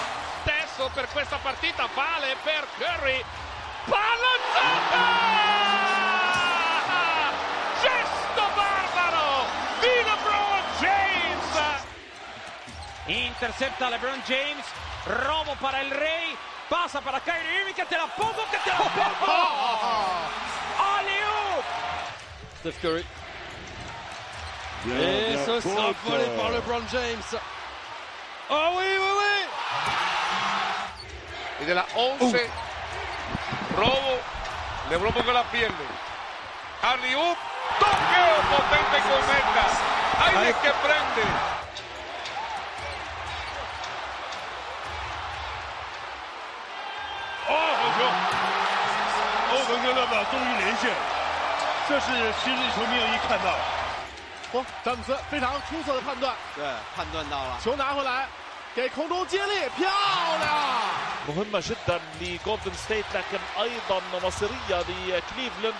[0.48, 3.20] Adesso per questa partita vale per Curry.
[3.84, 5.08] Pallonata!
[7.84, 9.46] Gesto barbaro
[9.84, 11.52] di LeBron James.
[13.08, 14.66] Intercepta LeBron James.
[15.06, 16.38] Robo para el Rey.
[16.70, 19.32] Pasa para Kyrie Irving, que te la pongo, que te la pongo.
[20.80, 21.66] ¡Alley-oop!
[22.60, 23.06] Steph Curry.
[24.87, 27.37] Eso es volé par LeBron James.
[28.49, 29.47] Oh oui, oui, oui.
[31.61, 32.51] Y de las 11,
[33.77, 34.19] robo,
[34.89, 35.87] LeBron porque la pierde.
[36.83, 37.37] Alley-oop,
[37.79, 39.67] toqueo potente con meta.
[40.25, 41.25] Ahí es que prende.
[47.49, 48.01] 哦，好球！
[49.51, 50.95] 欧文跟勒布朗终于连线，
[51.89, 52.07] 这是
[52.41, 53.59] 昔日球迷有意看到。
[54.55, 56.65] 嚯，詹姆斯非常出色的判断，对，
[56.97, 57.59] 判断到了。
[57.63, 58.27] 球拿回来，
[58.75, 59.89] 给空中接力，漂
[60.41, 60.51] 亮！
[61.29, 65.75] مهمة جدا لجولدن ستيت لكن أيضا مصيرية لكليفلاند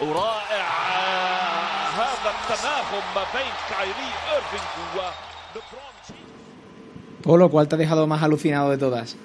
[0.00, 5.94] ورائع آه، هذا التناغم ما بين كايري إيرفينج وليبرون
[7.22, 9.16] Polo, ¿cuál te ha dejado más alucinado de todas?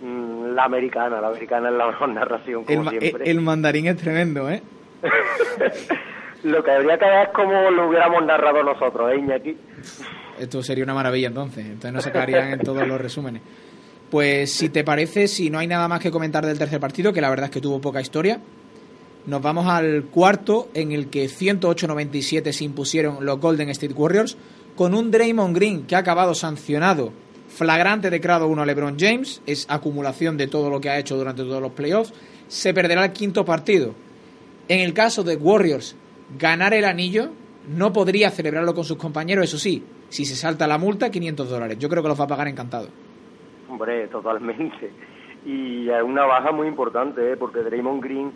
[0.00, 3.30] Mm, La americana, la americana es la mejor narración, como El, ma- siempre.
[3.30, 4.62] el mandarín es tremendo, ¿eh?
[6.43, 9.57] Lo que habría que ver es como lo hubiéramos narrado nosotros, ¿eh, Iñaki?
[10.39, 11.65] Esto sería una maravilla entonces.
[11.65, 13.41] Entonces no se caerían en todos los resúmenes.
[14.09, 17.21] Pues si te parece, si no hay nada más que comentar del tercer partido, que
[17.21, 18.39] la verdad es que tuvo poca historia,
[19.25, 24.37] nos vamos al cuarto en el que 108-97 se impusieron los Golden State Warriors
[24.75, 27.11] con un Draymond Green que ha acabado sancionado
[27.49, 31.17] flagrante de grado 1 a LeBron James, es acumulación de todo lo que ha hecho
[31.17, 32.13] durante todos los playoffs,
[32.47, 33.93] se perderá el quinto partido.
[34.67, 35.95] En el caso de Warriors,
[36.37, 37.29] ganar el anillo,
[37.67, 41.77] no podría celebrarlo con sus compañeros, eso sí, si se salta la multa, 500 dólares.
[41.79, 42.87] Yo creo que los va a pagar encantado.
[43.69, 44.91] Hombre, totalmente.
[45.45, 47.37] Y es una baja muy importante, ¿eh?
[47.37, 48.31] porque Draymond Green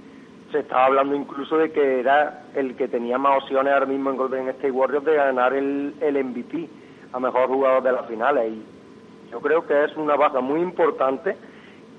[0.52, 4.18] se estaba hablando incluso de que era el que tenía más opciones ahora mismo en
[4.18, 6.70] Golden State Warriors de ganar el, el MVP
[7.12, 8.54] a mejor jugador de las finales.
[8.54, 11.36] Y yo creo que es una baja muy importante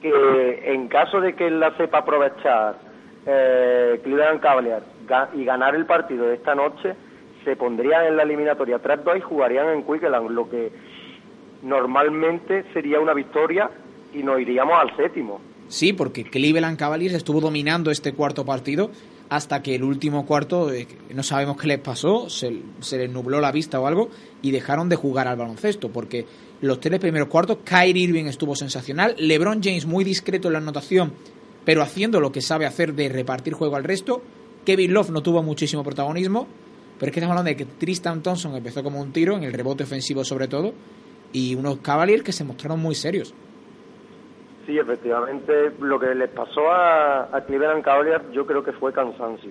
[0.01, 2.77] que en caso de que él la sepa aprovechar
[3.27, 4.94] eh, Cleveland Cavaliers
[5.35, 6.95] y ganar el partido de esta noche,
[7.45, 10.73] se pondrían en la eliminatoria 3-2 y jugarían en Quickeland, lo que
[11.63, 13.71] normalmente sería una victoria
[14.13, 15.41] y nos iríamos al séptimo.
[15.69, 18.91] Sí, porque Cleveland Cavaliers estuvo dominando este cuarto partido
[19.31, 23.41] hasta que el último cuarto, eh, no sabemos qué les pasó, se, se les nubló
[23.41, 24.11] la vista o algo
[24.43, 26.27] y dejaron de jugar al baloncesto, porque
[26.61, 31.13] los tres primeros cuartos, Kyrie Irving estuvo sensacional, LeBron James muy discreto en la anotación,
[31.65, 34.23] pero haciendo lo que sabe hacer de repartir juego al resto,
[34.65, 36.47] Kevin Love no tuvo muchísimo protagonismo,
[36.99, 39.53] pero es que estamos hablando de que Tristan Thompson empezó como un tiro, en el
[39.53, 40.73] rebote ofensivo sobre todo,
[41.33, 43.35] y unos Cavaliers que se mostraron muy serios.
[44.67, 49.51] Sí, efectivamente, lo que les pasó a, a Cleveland Cavaliers yo creo que fue cansancio.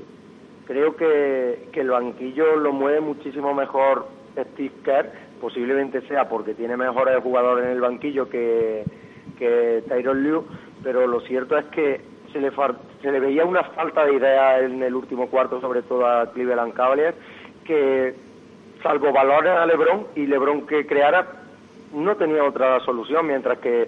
[0.65, 5.11] Creo que, el banquillo lo mueve muchísimo mejor Steve Kerr,
[5.41, 8.83] posiblemente sea porque tiene mejores jugadores en el banquillo que,
[9.37, 10.43] que Tyron Lue,
[10.81, 12.01] pero lo cierto es que
[12.33, 12.51] se le,
[13.01, 16.73] se le veía una falta de idea en el último cuarto, sobre todo a Cleveland
[16.73, 17.15] Cavaliers,
[17.63, 18.15] que
[18.81, 21.25] salvo valores a LeBron y LeBron que creara,
[21.93, 23.87] no tenía otra solución, mientras que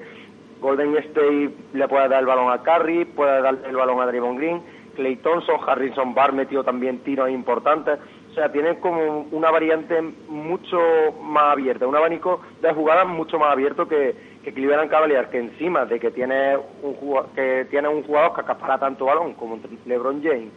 [0.61, 4.37] Golden State le puede dar el balón a Curry, puede dar el balón a Draymond
[4.37, 4.61] Green,
[4.95, 7.99] Clay Thompson, Harrison Barr metió también tiros importantes.
[8.31, 10.77] O sea, tienen como una variante mucho
[11.21, 14.15] más abierta, un abanico de jugadas mucho más abierto que,
[14.45, 18.41] que Cleveland Cavaliers, que encima de que tiene un jugador, que tiene un jugador que
[18.41, 20.51] acapara tanto balón como LeBron James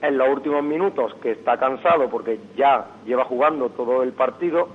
[0.00, 4.68] en los últimos minutos, que está cansado porque ya lleva jugando todo el partido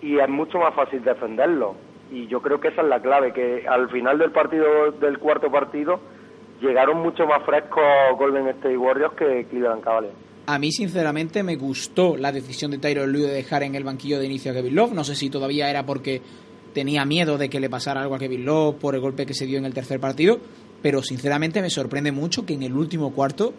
[0.00, 1.74] y es mucho más fácil defenderlo.
[2.12, 5.50] Y yo creo que esa es la clave, que al final del partido, del cuarto
[5.50, 5.98] partido,
[6.60, 7.82] llegaron mucho más frescos
[8.16, 10.14] Golden State Warriors que Cleveland Cavaliers.
[10.46, 14.20] A mí, sinceramente, me gustó la decisión de Tyron Lue de dejar en el banquillo
[14.20, 14.92] de inicio a Kevin Love.
[14.92, 16.22] No sé si todavía era porque
[16.72, 19.46] tenía miedo de que le pasara algo a Kevin Love por el golpe que se
[19.46, 20.38] dio en el tercer partido,
[20.82, 23.52] pero sinceramente me sorprende mucho que en el último cuarto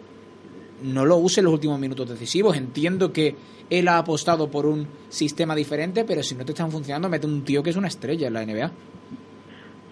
[0.82, 2.56] no lo use en los últimos minutos decisivos.
[2.56, 3.36] Entiendo que
[3.70, 7.44] él ha apostado por un sistema diferente, pero si no te están funcionando, mete un
[7.44, 8.70] tío que es una estrella en la NBA.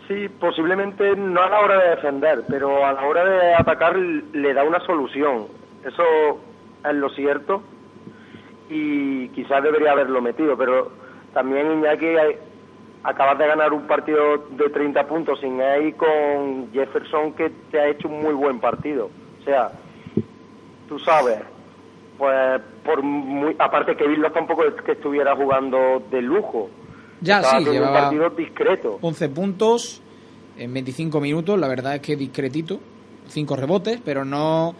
[0.08, 4.52] Sí, posiblemente no a la hora de defender, pero a la hora de atacar le
[4.52, 5.46] da una solución.
[5.84, 6.02] Eso
[6.84, 7.62] es lo cierto
[8.68, 10.90] y quizás debería haberlo metido, pero
[11.32, 12.06] también Iñaki
[13.02, 17.88] acabas de ganar un partido de 30 puntos sin y con Jefferson que te ha
[17.88, 19.10] hecho un muy buen partido.
[19.40, 19.70] O sea,
[20.88, 21.38] tú sabes,
[22.18, 26.68] pues por muy aparte que Love tampoco es que estuviera jugando de lujo.
[27.20, 28.98] Ya, Estaba sí, haciendo un llevaba partido discreto.
[29.00, 30.02] 11 puntos
[30.56, 32.80] en 25 minutos, la verdad es que discretito,
[33.28, 34.74] 5 rebotes, pero no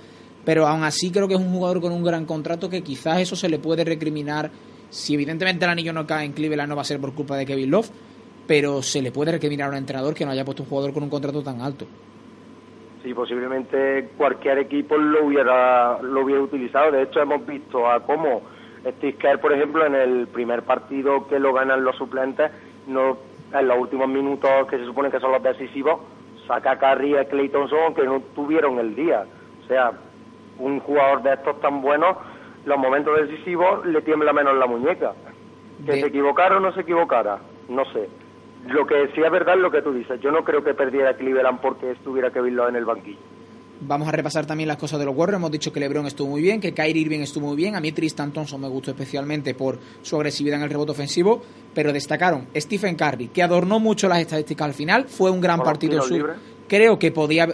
[0.44, 3.36] pero aún así creo que es un jugador con un gran contrato que quizás eso
[3.36, 4.50] se le puede recriminar
[4.88, 7.46] si evidentemente el anillo no cae en Cleveland no va a ser por culpa de
[7.46, 7.90] Kevin Love,
[8.50, 11.04] pero se le puede recriminar a un entrenador que no haya puesto un jugador con
[11.04, 11.84] un contrato tan alto.
[13.00, 16.90] Sí, posiblemente cualquier equipo lo hubiera lo hubiera utilizado.
[16.90, 18.42] De hecho, hemos visto a cómo
[18.84, 22.50] Steve Kerr, por ejemplo, en el primer partido que lo ganan los suplentes,
[22.88, 23.18] no
[23.54, 26.00] en los últimos minutos que se supone que son los decisivos,
[26.48, 29.26] saca a Curry y a Clay Thompson aunque no tuvieron el día.
[29.64, 29.92] O sea,
[30.58, 32.16] un jugador de estos tan buenos,
[32.64, 35.12] los momentos decisivos le tiembla menos la muñeca.
[35.86, 37.38] Que De- se equivocara o no se equivocara,
[37.68, 38.08] no sé.
[38.68, 40.20] Lo que sí es verdad es lo que tú dices.
[40.20, 43.18] Yo no creo que perdiera Cleveland porque estuviera Kevin Love en el banquillo.
[43.82, 45.38] Vamos a repasar también las cosas de los Warriors.
[45.38, 47.76] Hemos dicho que LeBron estuvo muy bien, que Kyrie Irving estuvo muy bien.
[47.76, 51.40] A mí Tristan Thompson me gustó especialmente por su agresividad en el rebote ofensivo,
[51.74, 55.04] pero destacaron Stephen Curry, que adornó mucho las estadísticas al final.
[55.06, 56.02] Fue un gran partido.
[56.68, 57.48] Creo que podía.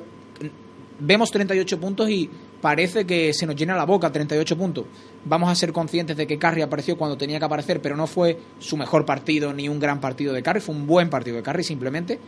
[0.98, 2.28] Vemos 38 puntos y
[2.60, 4.84] parece que se nos llena la boca 38 puntos.
[5.24, 8.38] Vamos a ser conscientes de que Curry apareció cuando tenía que aparecer, pero no fue
[8.58, 10.60] su mejor partido ni un gran partido de Curry.
[10.60, 12.18] Fue un buen partido de Curry simplemente.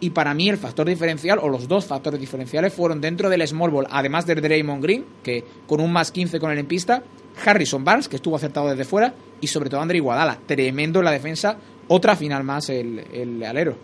[0.00, 3.70] Y para mí el factor diferencial, o los dos factores diferenciales, fueron dentro del small
[3.70, 7.02] ball, además de Draymond Green, que con un más 15 con él en pista,
[7.44, 11.10] Harrison Barnes, que estuvo acertado desde fuera, y sobre todo Andre Iguadala, tremendo en la
[11.10, 11.56] defensa,
[11.88, 13.76] otra final más el, alero.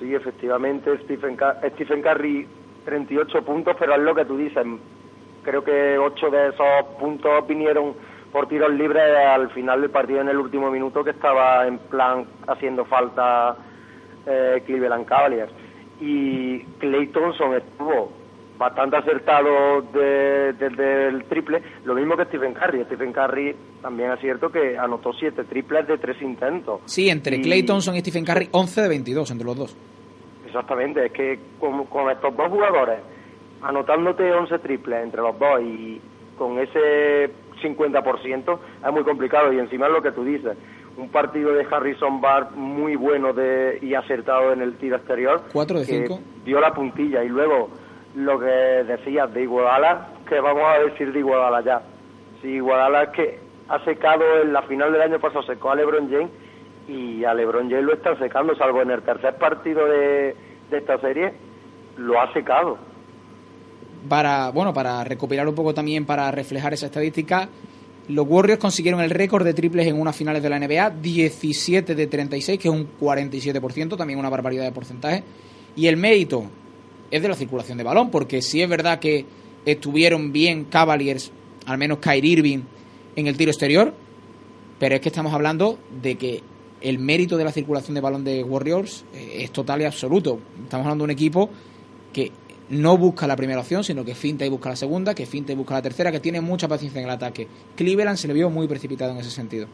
[0.00, 1.36] Sí, efectivamente, Stephen,
[1.74, 2.46] Stephen Curry
[2.84, 4.64] 38 puntos, pero es lo que tú dices.
[5.42, 7.94] Creo que 8 de esos puntos vinieron
[8.32, 12.24] por tiros libres al final del partido en el último minuto que estaba en plan
[12.48, 13.56] haciendo falta
[14.26, 15.52] eh, Cleveland Cavaliers.
[16.00, 18.10] Y Clay Thompson estuvo
[18.58, 22.84] bastante acertado de- desde el triple, lo mismo que Stephen Curry.
[22.84, 26.80] Stephen Curry también es cierto que anotó 7 triples de 3 intentos.
[26.86, 29.76] Sí, entre Y- Clay Thompson y Stephen Curry, 11 de 22 entre los dos.
[30.54, 33.00] Exactamente, es que con, con estos dos jugadores,
[33.60, 36.00] anotándote 11 triples entre los dos y
[36.38, 37.28] con ese
[37.60, 40.56] 50% es muy complicado y encima es lo que tú dices,
[40.96, 45.42] un partido de Harrison Barr muy bueno de, y acertado en el tiro exterior.
[45.52, 46.20] Cuatro de que cinco.
[46.44, 47.70] Dio la puntilla y luego
[48.14, 51.82] lo que decías de Iguodala, que vamos a decir de Iguodala ya.
[52.40, 56.08] Si Iguodala es que ha secado en la final del año pasado, secó a LeBron
[56.08, 56.30] James
[56.88, 60.36] y a LeBron James lo están secando, salvo en el tercer partido de,
[60.70, 61.32] de esta serie,
[61.96, 62.78] lo ha secado.
[64.08, 67.48] Para, bueno, para recopilar un poco también, para reflejar esa estadística,
[68.08, 72.06] los Warriors consiguieron el récord de triples en unas finales de la NBA, 17 de
[72.06, 75.24] 36, que es un 47%, también una barbaridad de porcentaje.
[75.74, 76.44] Y el mérito
[77.10, 79.24] es de la circulación de balón, porque sí es verdad que
[79.64, 81.32] estuvieron bien Cavaliers,
[81.66, 82.60] al menos Kyrie Irving,
[83.16, 83.94] en el tiro exterior,
[84.78, 86.42] pero es que estamos hablando de que
[86.84, 90.38] el mérito de la circulación de balón de Warriors eh, es total y absoluto.
[90.62, 91.48] Estamos hablando de un equipo
[92.12, 92.30] que
[92.68, 95.56] no busca la primera opción, sino que finta y busca la segunda, que finta y
[95.56, 97.48] busca la tercera, que tiene mucha paciencia en el ataque.
[97.74, 99.66] Cleveland se le vio muy precipitado en ese sentido.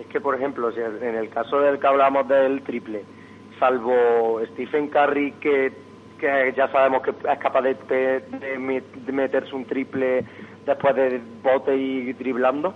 [0.00, 3.04] Es que, por ejemplo, en el caso del que hablamos del triple,
[3.60, 5.72] salvo Stephen Curry, que,
[6.18, 8.22] que ya sabemos que es capaz de
[9.12, 10.24] meterse un triple
[10.64, 12.74] después de bote y driblando,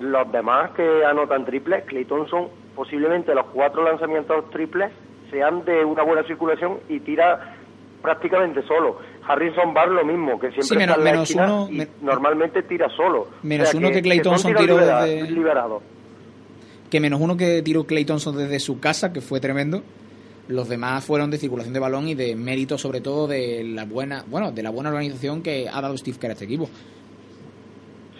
[0.00, 2.48] los demás que anotan triples, Clay Thompson,
[2.78, 4.92] posiblemente los cuatro lanzamientos triples
[5.32, 7.56] sean de una buena circulación y tira
[8.00, 8.98] prácticamente solo.
[9.26, 11.88] Harrison Barr lo mismo, que siempre Sí, menos- está en la menos uno, y me-
[12.00, 13.26] normalmente tira solo.
[13.42, 15.82] Menos O sea uno que Klay son Thompson tiró libera- desde- liberados.
[16.88, 19.82] Que menos uno que tiró Clay Thompson desde su casa, que fue tremendo.
[20.46, 24.24] Los demás fueron de circulación de balón y de mérito, sobre todo, de la buena,
[24.28, 26.70] bueno, de la buena organización que ha dado Steve Kerr a este equipo.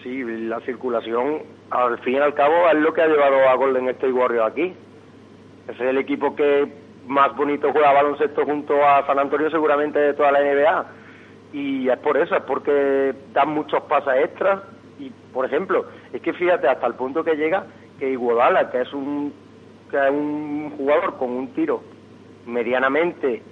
[0.03, 1.41] Sí, la circulación,
[1.71, 4.73] al fin y al cabo, es lo que ha llevado a Golden State Warriors aquí.
[5.67, 6.67] Ese es el equipo que
[7.05, 10.85] más bonito juega baloncesto junto a San Antonio seguramente de toda la NBA.
[11.51, 14.61] Y es por eso, es porque dan muchos pases extras.
[14.99, 17.65] Y, por ejemplo, es que fíjate hasta el punto que llega
[17.99, 19.33] que Iguodala, que es un,
[19.91, 21.81] que es un jugador con un tiro
[22.45, 23.43] medianamente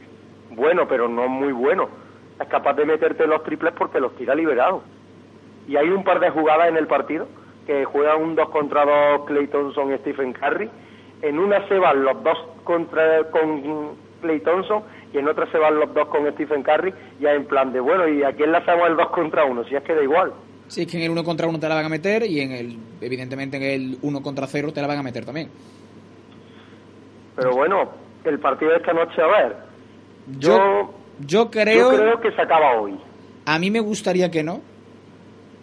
[0.52, 1.90] bueno, pero no muy bueno,
[2.40, 4.82] es capaz de meterte los triples porque los tira liberados.
[5.68, 7.28] Y hay un par de jugadas en el partido
[7.66, 10.70] que juegan un 2 contra 2 Clay Thompson y Stephen Curry.
[11.22, 15.80] En una se van los dos contra con Clay Thompson y en otra se van
[15.80, 16.94] los dos con Stephen Curry.
[17.20, 19.66] Ya en plan de, bueno, ¿y a quién le hacemos el 2 contra 1?
[19.66, 20.32] Si es que da igual.
[20.68, 22.52] Sí, es que en el uno contra uno te la van a meter y en
[22.52, 25.50] el, evidentemente, en el uno contra cero te la van a meter también.
[27.36, 27.90] Pero bueno,
[28.24, 29.56] el partido de esta noche, a ver.
[30.40, 30.94] Yo,
[31.26, 33.00] yo creo, yo creo que se acaba hoy.
[33.46, 34.62] A mí me gustaría que no.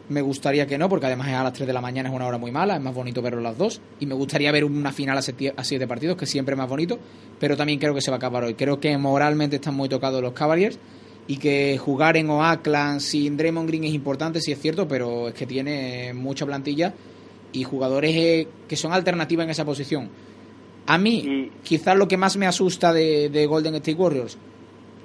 [0.09, 2.26] Me gustaría que no, porque además es a las 3 de la mañana, es una
[2.26, 3.80] hora muy mala, es más bonito verlo a las 2.
[4.00, 6.98] Y me gustaría ver una final a 7 partidos, que siempre es más bonito.
[7.40, 8.55] Pero también creo que se va a acabar hoy.
[8.55, 10.78] Creo que moralmente están muy tocados los Cavaliers.
[11.26, 15.34] Y que jugar en Oakland sin Draymond Green es importante, sí es cierto, pero es
[15.34, 16.92] que tiene mucha plantilla
[17.50, 20.11] y jugadores eh, que son alternativas en esa posición.
[20.86, 24.36] A mí, quizás lo que más me asusta de, de Golden State Warriors,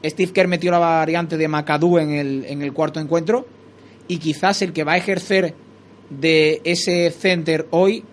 [0.04, 3.46] Steve Kerr metió la variante de McAdoo en el, en el cuarto encuentro
[4.10, 5.54] y quizás el que va a ejercer
[6.10, 8.04] de ese center hoy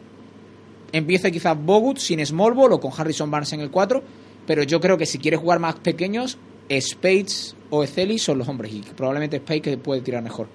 [0.93, 4.03] empiece quizás Bogut sin Small Ball o con Harrison Barnes en el 4,
[4.47, 6.39] pero yo creo que si quiere jugar más pequeños,
[6.71, 10.49] Spades o Ezeli son los hombres y probablemente Spades que puede tirar mejor.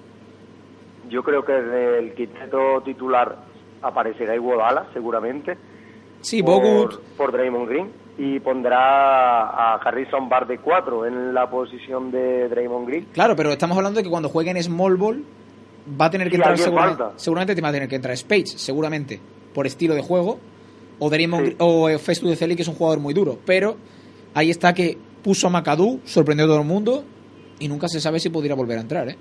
[1.09, 3.35] Yo creo que del quinteto titular
[3.81, 5.57] aparecerá Iguodala, seguramente.
[6.21, 6.99] Sí, por, Bogut.
[7.17, 8.00] Por Draymond Green.
[8.17, 13.07] Y pondrá a Harrison Bar de 4 en la posición de Draymond Green.
[13.13, 15.23] Claro, pero estamos hablando de que cuando jueguen en Small Ball
[15.99, 16.57] va a tener que Sí, entrar
[17.15, 19.19] seguramente, te va a tener que entrar Spades, seguramente,
[19.53, 20.39] por estilo de juego,
[20.99, 23.77] o Draymond o eh, Festu de Celi, que es un jugador muy duro, pero
[24.33, 27.03] ahí está que puso a McAdoo, sorprendió a todo el mundo
[27.59, 29.17] y nunca se sabe si podría volver a entrar, ¿eh?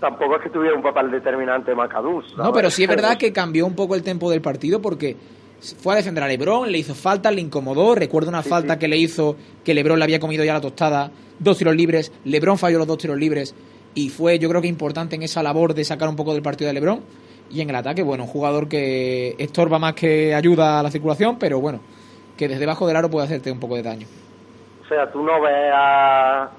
[0.00, 2.36] Tampoco es que tuviera un papel determinante Macadús.
[2.36, 5.16] No, pero sí es verdad que cambió un poco el tempo del partido porque
[5.60, 7.94] fue a defender a LeBron, le hizo falta, le incomodó.
[7.94, 11.58] Recuerdo una falta que le hizo que LeBron le había comido ya la tostada, dos
[11.58, 12.12] tiros libres.
[12.24, 13.54] LeBron falló los dos tiros libres
[13.94, 16.68] y fue, yo creo que importante en esa labor de sacar un poco del partido
[16.68, 17.00] de LeBron.
[17.50, 21.38] Y en el ataque, bueno, un jugador que estorba más que ayuda a la circulación,
[21.38, 21.80] pero bueno,
[22.36, 24.06] que desde debajo del aro puede hacerte un poco de daño.
[24.84, 26.50] O sea, tú no ves a,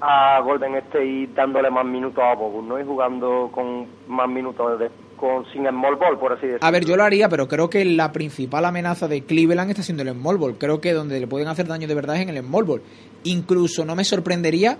[0.00, 2.78] a Golden State dándole más minutos a Bogut, ¿no?
[2.78, 6.66] Y jugando con más minutos de, con, sin small ball, por así decirlo.
[6.66, 10.02] A ver, yo lo haría, pero creo que la principal amenaza de Cleveland está siendo
[10.02, 10.56] el small ball.
[10.56, 12.82] Creo que donde le pueden hacer daño de verdad es en el small ball.
[13.24, 14.78] Incluso no me sorprendería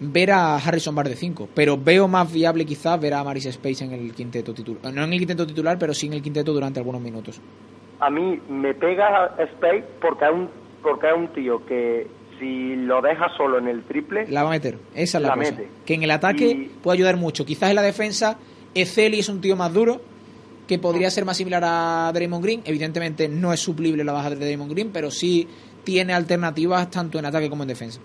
[0.00, 3.84] ver a Harrison Bar de 5, pero veo más viable quizás ver a Maris Space
[3.84, 4.92] en el quinteto titular.
[4.94, 7.40] No en el quinteto titular, pero sí en el quinteto durante algunos minutos.
[7.98, 10.48] A mí me pega Space porque es un,
[10.82, 12.06] porque es un tío que
[12.38, 15.36] si lo deja solo en el triple, La va a meter, esa es la, La
[15.36, 15.50] cosa.
[15.50, 15.68] mete.
[15.84, 17.44] Que en el ataque Y- puede ayudar mucho.
[17.44, 18.38] Quizás en la defensa,
[18.74, 20.00] Ezeli es un tío más duro,
[20.66, 22.62] que podría ser más similar a Draymond Green.
[22.64, 25.48] Evidentemente no es suplible la baja de Draymond Green, pero sí
[25.84, 28.00] tiene alternativas tanto en ataque como en defensa.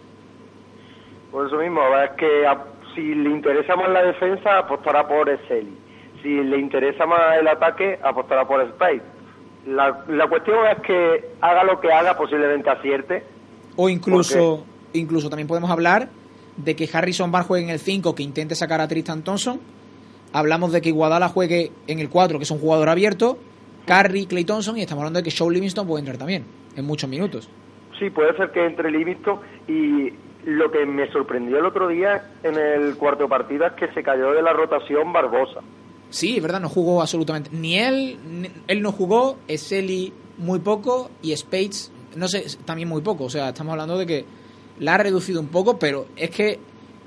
[1.32, 2.64] por eso mismo, es que a-
[2.96, 5.78] si le interesa más la defensa, apostará por Eseli.
[6.24, 9.02] Si le interesa más el ataque, apostará por Space.
[9.68, 13.24] La, la cuestión es que haga lo que haga, posiblemente acierte.
[13.76, 14.64] O incluso,
[14.94, 16.08] incluso también podemos hablar
[16.56, 19.60] de que Harrison Barnes juegue en el 5, que intente sacar a Tristan Thompson.
[20.38, 23.38] Hablamos de que Iguadala juegue en el 4, que es un jugador abierto.
[23.88, 26.44] Curry, Clay Thompson, y estamos hablando de que Shaw Livingston puede entrar también,
[26.76, 27.48] en muchos minutos.
[28.00, 30.10] Sí, puede ser que entre Livingston y
[30.46, 34.32] lo que me sorprendió el otro día en el cuarto partido es que se cayó
[34.32, 35.62] de la rotación Barbosa.
[36.10, 37.50] Sí, es verdad, no jugó absolutamente.
[37.54, 43.02] Ni él, ni- él no jugó, Eseli muy poco y Spades, no sé, también muy
[43.02, 43.24] poco.
[43.26, 44.26] O sea, estamos hablando de que
[44.80, 46.60] la ha reducido un poco, pero es que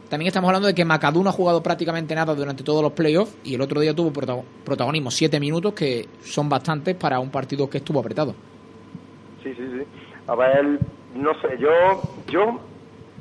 [0.08, 3.36] también estamos hablando de que McAdoo no ha jugado prácticamente nada durante todos los playoffs
[3.44, 7.68] y el otro día tuvo protago- protagonismo siete minutos, que son bastantes para un partido
[7.68, 8.34] que estuvo apretado.
[9.42, 9.84] Sí, sí, sí.
[10.26, 10.78] A ver,
[11.14, 11.70] no sé, yo,
[12.28, 12.60] yo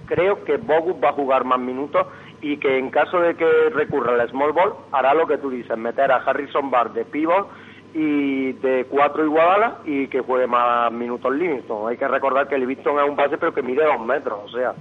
[0.05, 2.05] creo que Bogut va a jugar más minutos
[2.41, 5.77] y que en caso de que recurra al small ball, hará lo que tú dices,
[5.77, 7.47] meter a Harrison Bar de pivot
[7.93, 11.89] y de cuatro Iguadala y que juegue más minutos Livingston.
[11.89, 14.73] Hay que recordar que Livingston es un base pero que mide dos metros, o sea,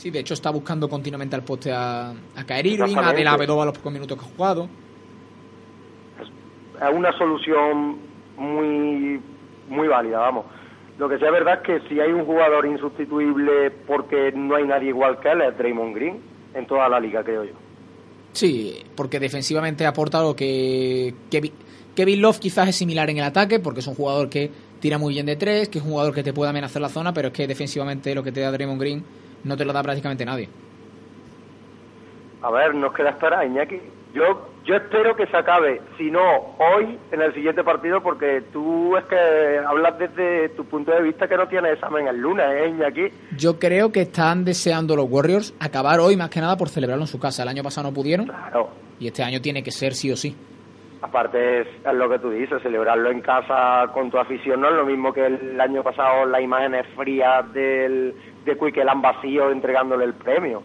[0.00, 3.12] Sí, de hecho está buscando continuamente al poste a, a Kyrie Irving, a.
[3.12, 4.66] De La Vedova los pocos minutos que ha jugado.
[6.18, 7.98] es una solución
[8.38, 9.20] muy
[9.68, 10.46] muy válida, vamos.
[10.98, 14.64] Lo que sí es verdad es que si hay un jugador insustituible porque no hay
[14.64, 16.18] nadie igual que él, es Draymond Green
[16.54, 17.52] en toda la liga, creo yo.
[18.32, 21.52] Sí, porque defensivamente aporta lo que Kevin,
[21.94, 25.12] Kevin Love quizás es similar en el ataque, porque es un jugador que tira muy
[25.12, 27.34] bien de tres, que es un jugador que te puede amenazar la zona, pero es
[27.34, 29.04] que defensivamente lo que te da Draymond Green
[29.44, 30.48] no te lo da prácticamente nadie.
[32.42, 33.80] A ver, nos queda esperar, Iñaki.
[34.14, 36.20] Yo, yo espero que se acabe, si no
[36.58, 41.28] hoy, en el siguiente partido, porque tú es que hablas desde tu punto de vista
[41.28, 43.08] que no tienes examen el lunes, ¿eh, Iñaki?
[43.36, 47.08] Yo creo que están deseando los Warriors acabar hoy más que nada por celebrarlo en
[47.08, 47.42] su casa.
[47.44, 48.70] El año pasado no pudieron Claro.
[48.98, 50.34] y este año tiene que ser sí o sí.
[51.02, 54.74] Aparte es, es lo que tú dices, celebrarlo en casa con tu afición no es
[54.74, 58.14] lo mismo que el año pasado las imágenes frías del,
[58.44, 60.62] de Quiquelan vacío entregándole el premio.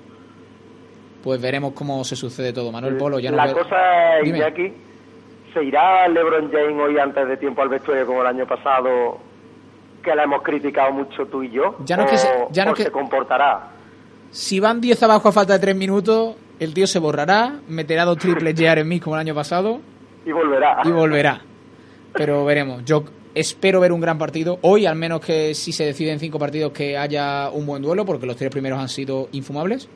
[1.23, 2.71] Pues veremos cómo se sucede todo.
[2.71, 4.38] Manuel Polo, ya no La ve- cosa es, Dime.
[4.38, 4.73] Iñaki,
[5.53, 9.17] ¿se irá LeBron James hoy antes de tiempo al vestuario como el año pasado,
[10.03, 11.78] que la hemos criticado mucho tú y yo?
[11.86, 13.69] Ya no ¿O, que se- ya no que- se comportará?
[14.30, 18.17] Si van 10 abajo a falta de 3 minutos, el tío se borrará, meterá dos
[18.17, 18.84] triples J.R.
[18.84, 19.80] Smith como el año pasado
[20.26, 20.82] Y volverá.
[20.84, 21.41] y volverá.
[22.13, 22.84] Pero veremos.
[22.86, 23.03] Yo
[23.36, 24.58] espero ver un gran partido.
[24.62, 28.26] Hoy, al menos que si se deciden cinco partidos, que haya un buen duelo, porque
[28.26, 29.88] los tres primeros han sido infumables.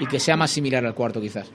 [0.00, 1.50] Y que sea más similar al cuarto, quizás.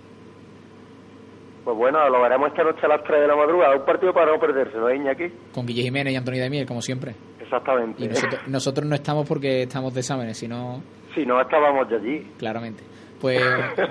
[1.66, 3.76] Pues bueno, lo veremos esta noche a las 3 de la madrugada.
[3.76, 5.26] Un partido para no perderse, ¿eh, Iñaki?
[5.52, 7.16] Con Guille Jiménez y Antonio Demiel, como siempre.
[7.42, 8.04] Exactamente.
[8.04, 10.82] Y nosotros, nosotros no estamos porque estamos de exámenes, sino
[11.16, 12.20] Si no, estábamos ya allí.
[12.38, 12.84] claramente.
[13.20, 13.42] Pues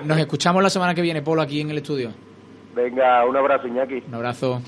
[0.05, 2.11] nos escuchamos la semana que viene, Polo, aquí en el estudio.
[2.73, 4.03] Venga, un abrazo, Iñaki.
[4.07, 4.61] Un abrazo.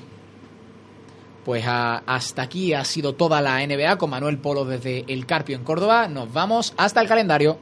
[1.47, 5.63] Pues hasta aquí ha sido toda la NBA con Manuel Polo desde El Carpio en
[5.63, 6.09] Córdoba.
[6.09, 7.57] Nos vamos hasta el calendario.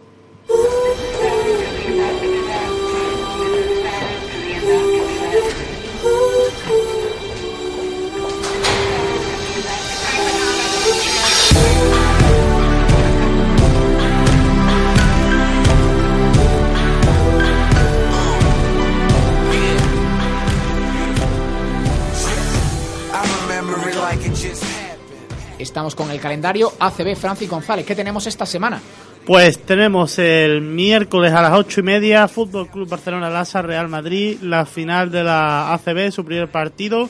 [25.93, 27.85] Con el calendario ACB Francis González.
[27.85, 28.81] ¿Qué tenemos esta semana?
[29.25, 34.37] Pues tenemos el miércoles a las ocho y media Fútbol Club Barcelona Lasa Real Madrid,
[34.41, 37.09] la final de la ACB, su primer partido.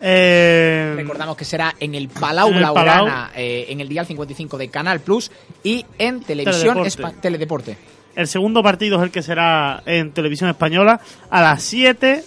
[0.00, 4.58] Eh, Recordamos que será en el Palau En el Blaugrana, eh, en el Dial 55
[4.58, 5.30] de Canal Plus
[5.64, 7.20] y en Televisión Teledeporte.
[7.20, 7.78] Teledeporte.
[8.14, 11.00] El segundo partido es el que será en televisión española
[11.30, 12.22] a las 7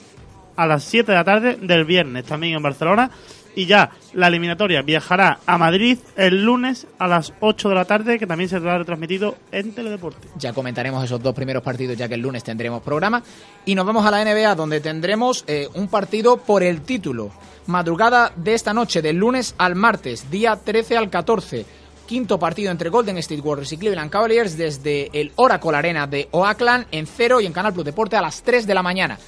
[0.56, 3.10] a las 7 de la tarde del viernes, también en Barcelona.
[3.56, 8.20] Y ya la eliminatoria viajará a Madrid el lunes a las 8 de la tarde,
[8.20, 10.28] que también será retransmitido en Teledeporte.
[10.38, 13.24] Ya comentaremos esos dos primeros partidos, ya que el lunes tendremos programa.
[13.66, 17.32] Y nos vamos a la NBA, donde tendremos eh, un partido por el título.
[17.68, 21.66] Madrugada de esta noche, del lunes al martes, día 13 al 14.
[22.08, 26.88] Quinto partido entre Golden State Warriors y Cleveland Cavaliers desde el Oracle Arena de Oakland
[26.92, 29.20] en cero y en Canal Plus Deporte a las 3 de la mañana.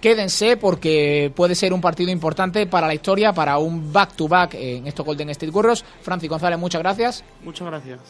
[0.00, 5.04] Quédense porque puede ser un partido importante para la historia, para un back-to-back en estos
[5.04, 5.84] Golden State Warriors.
[6.00, 7.24] Francis González, muchas gracias.
[7.44, 8.00] Muchas gracias.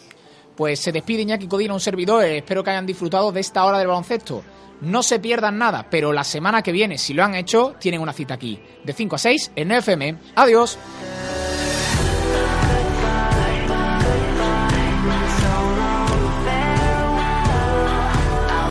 [0.57, 2.25] Pues se despide Iñaki Codina, un servidor.
[2.25, 4.43] Espero que hayan disfrutado de esta hora del baloncesto.
[4.83, 8.13] No se pierdan nada, pero la semana que viene, si lo han hecho, tienen una
[8.13, 10.17] cita aquí, de 5 a 6 en FM.
[10.37, 10.79] Adiós.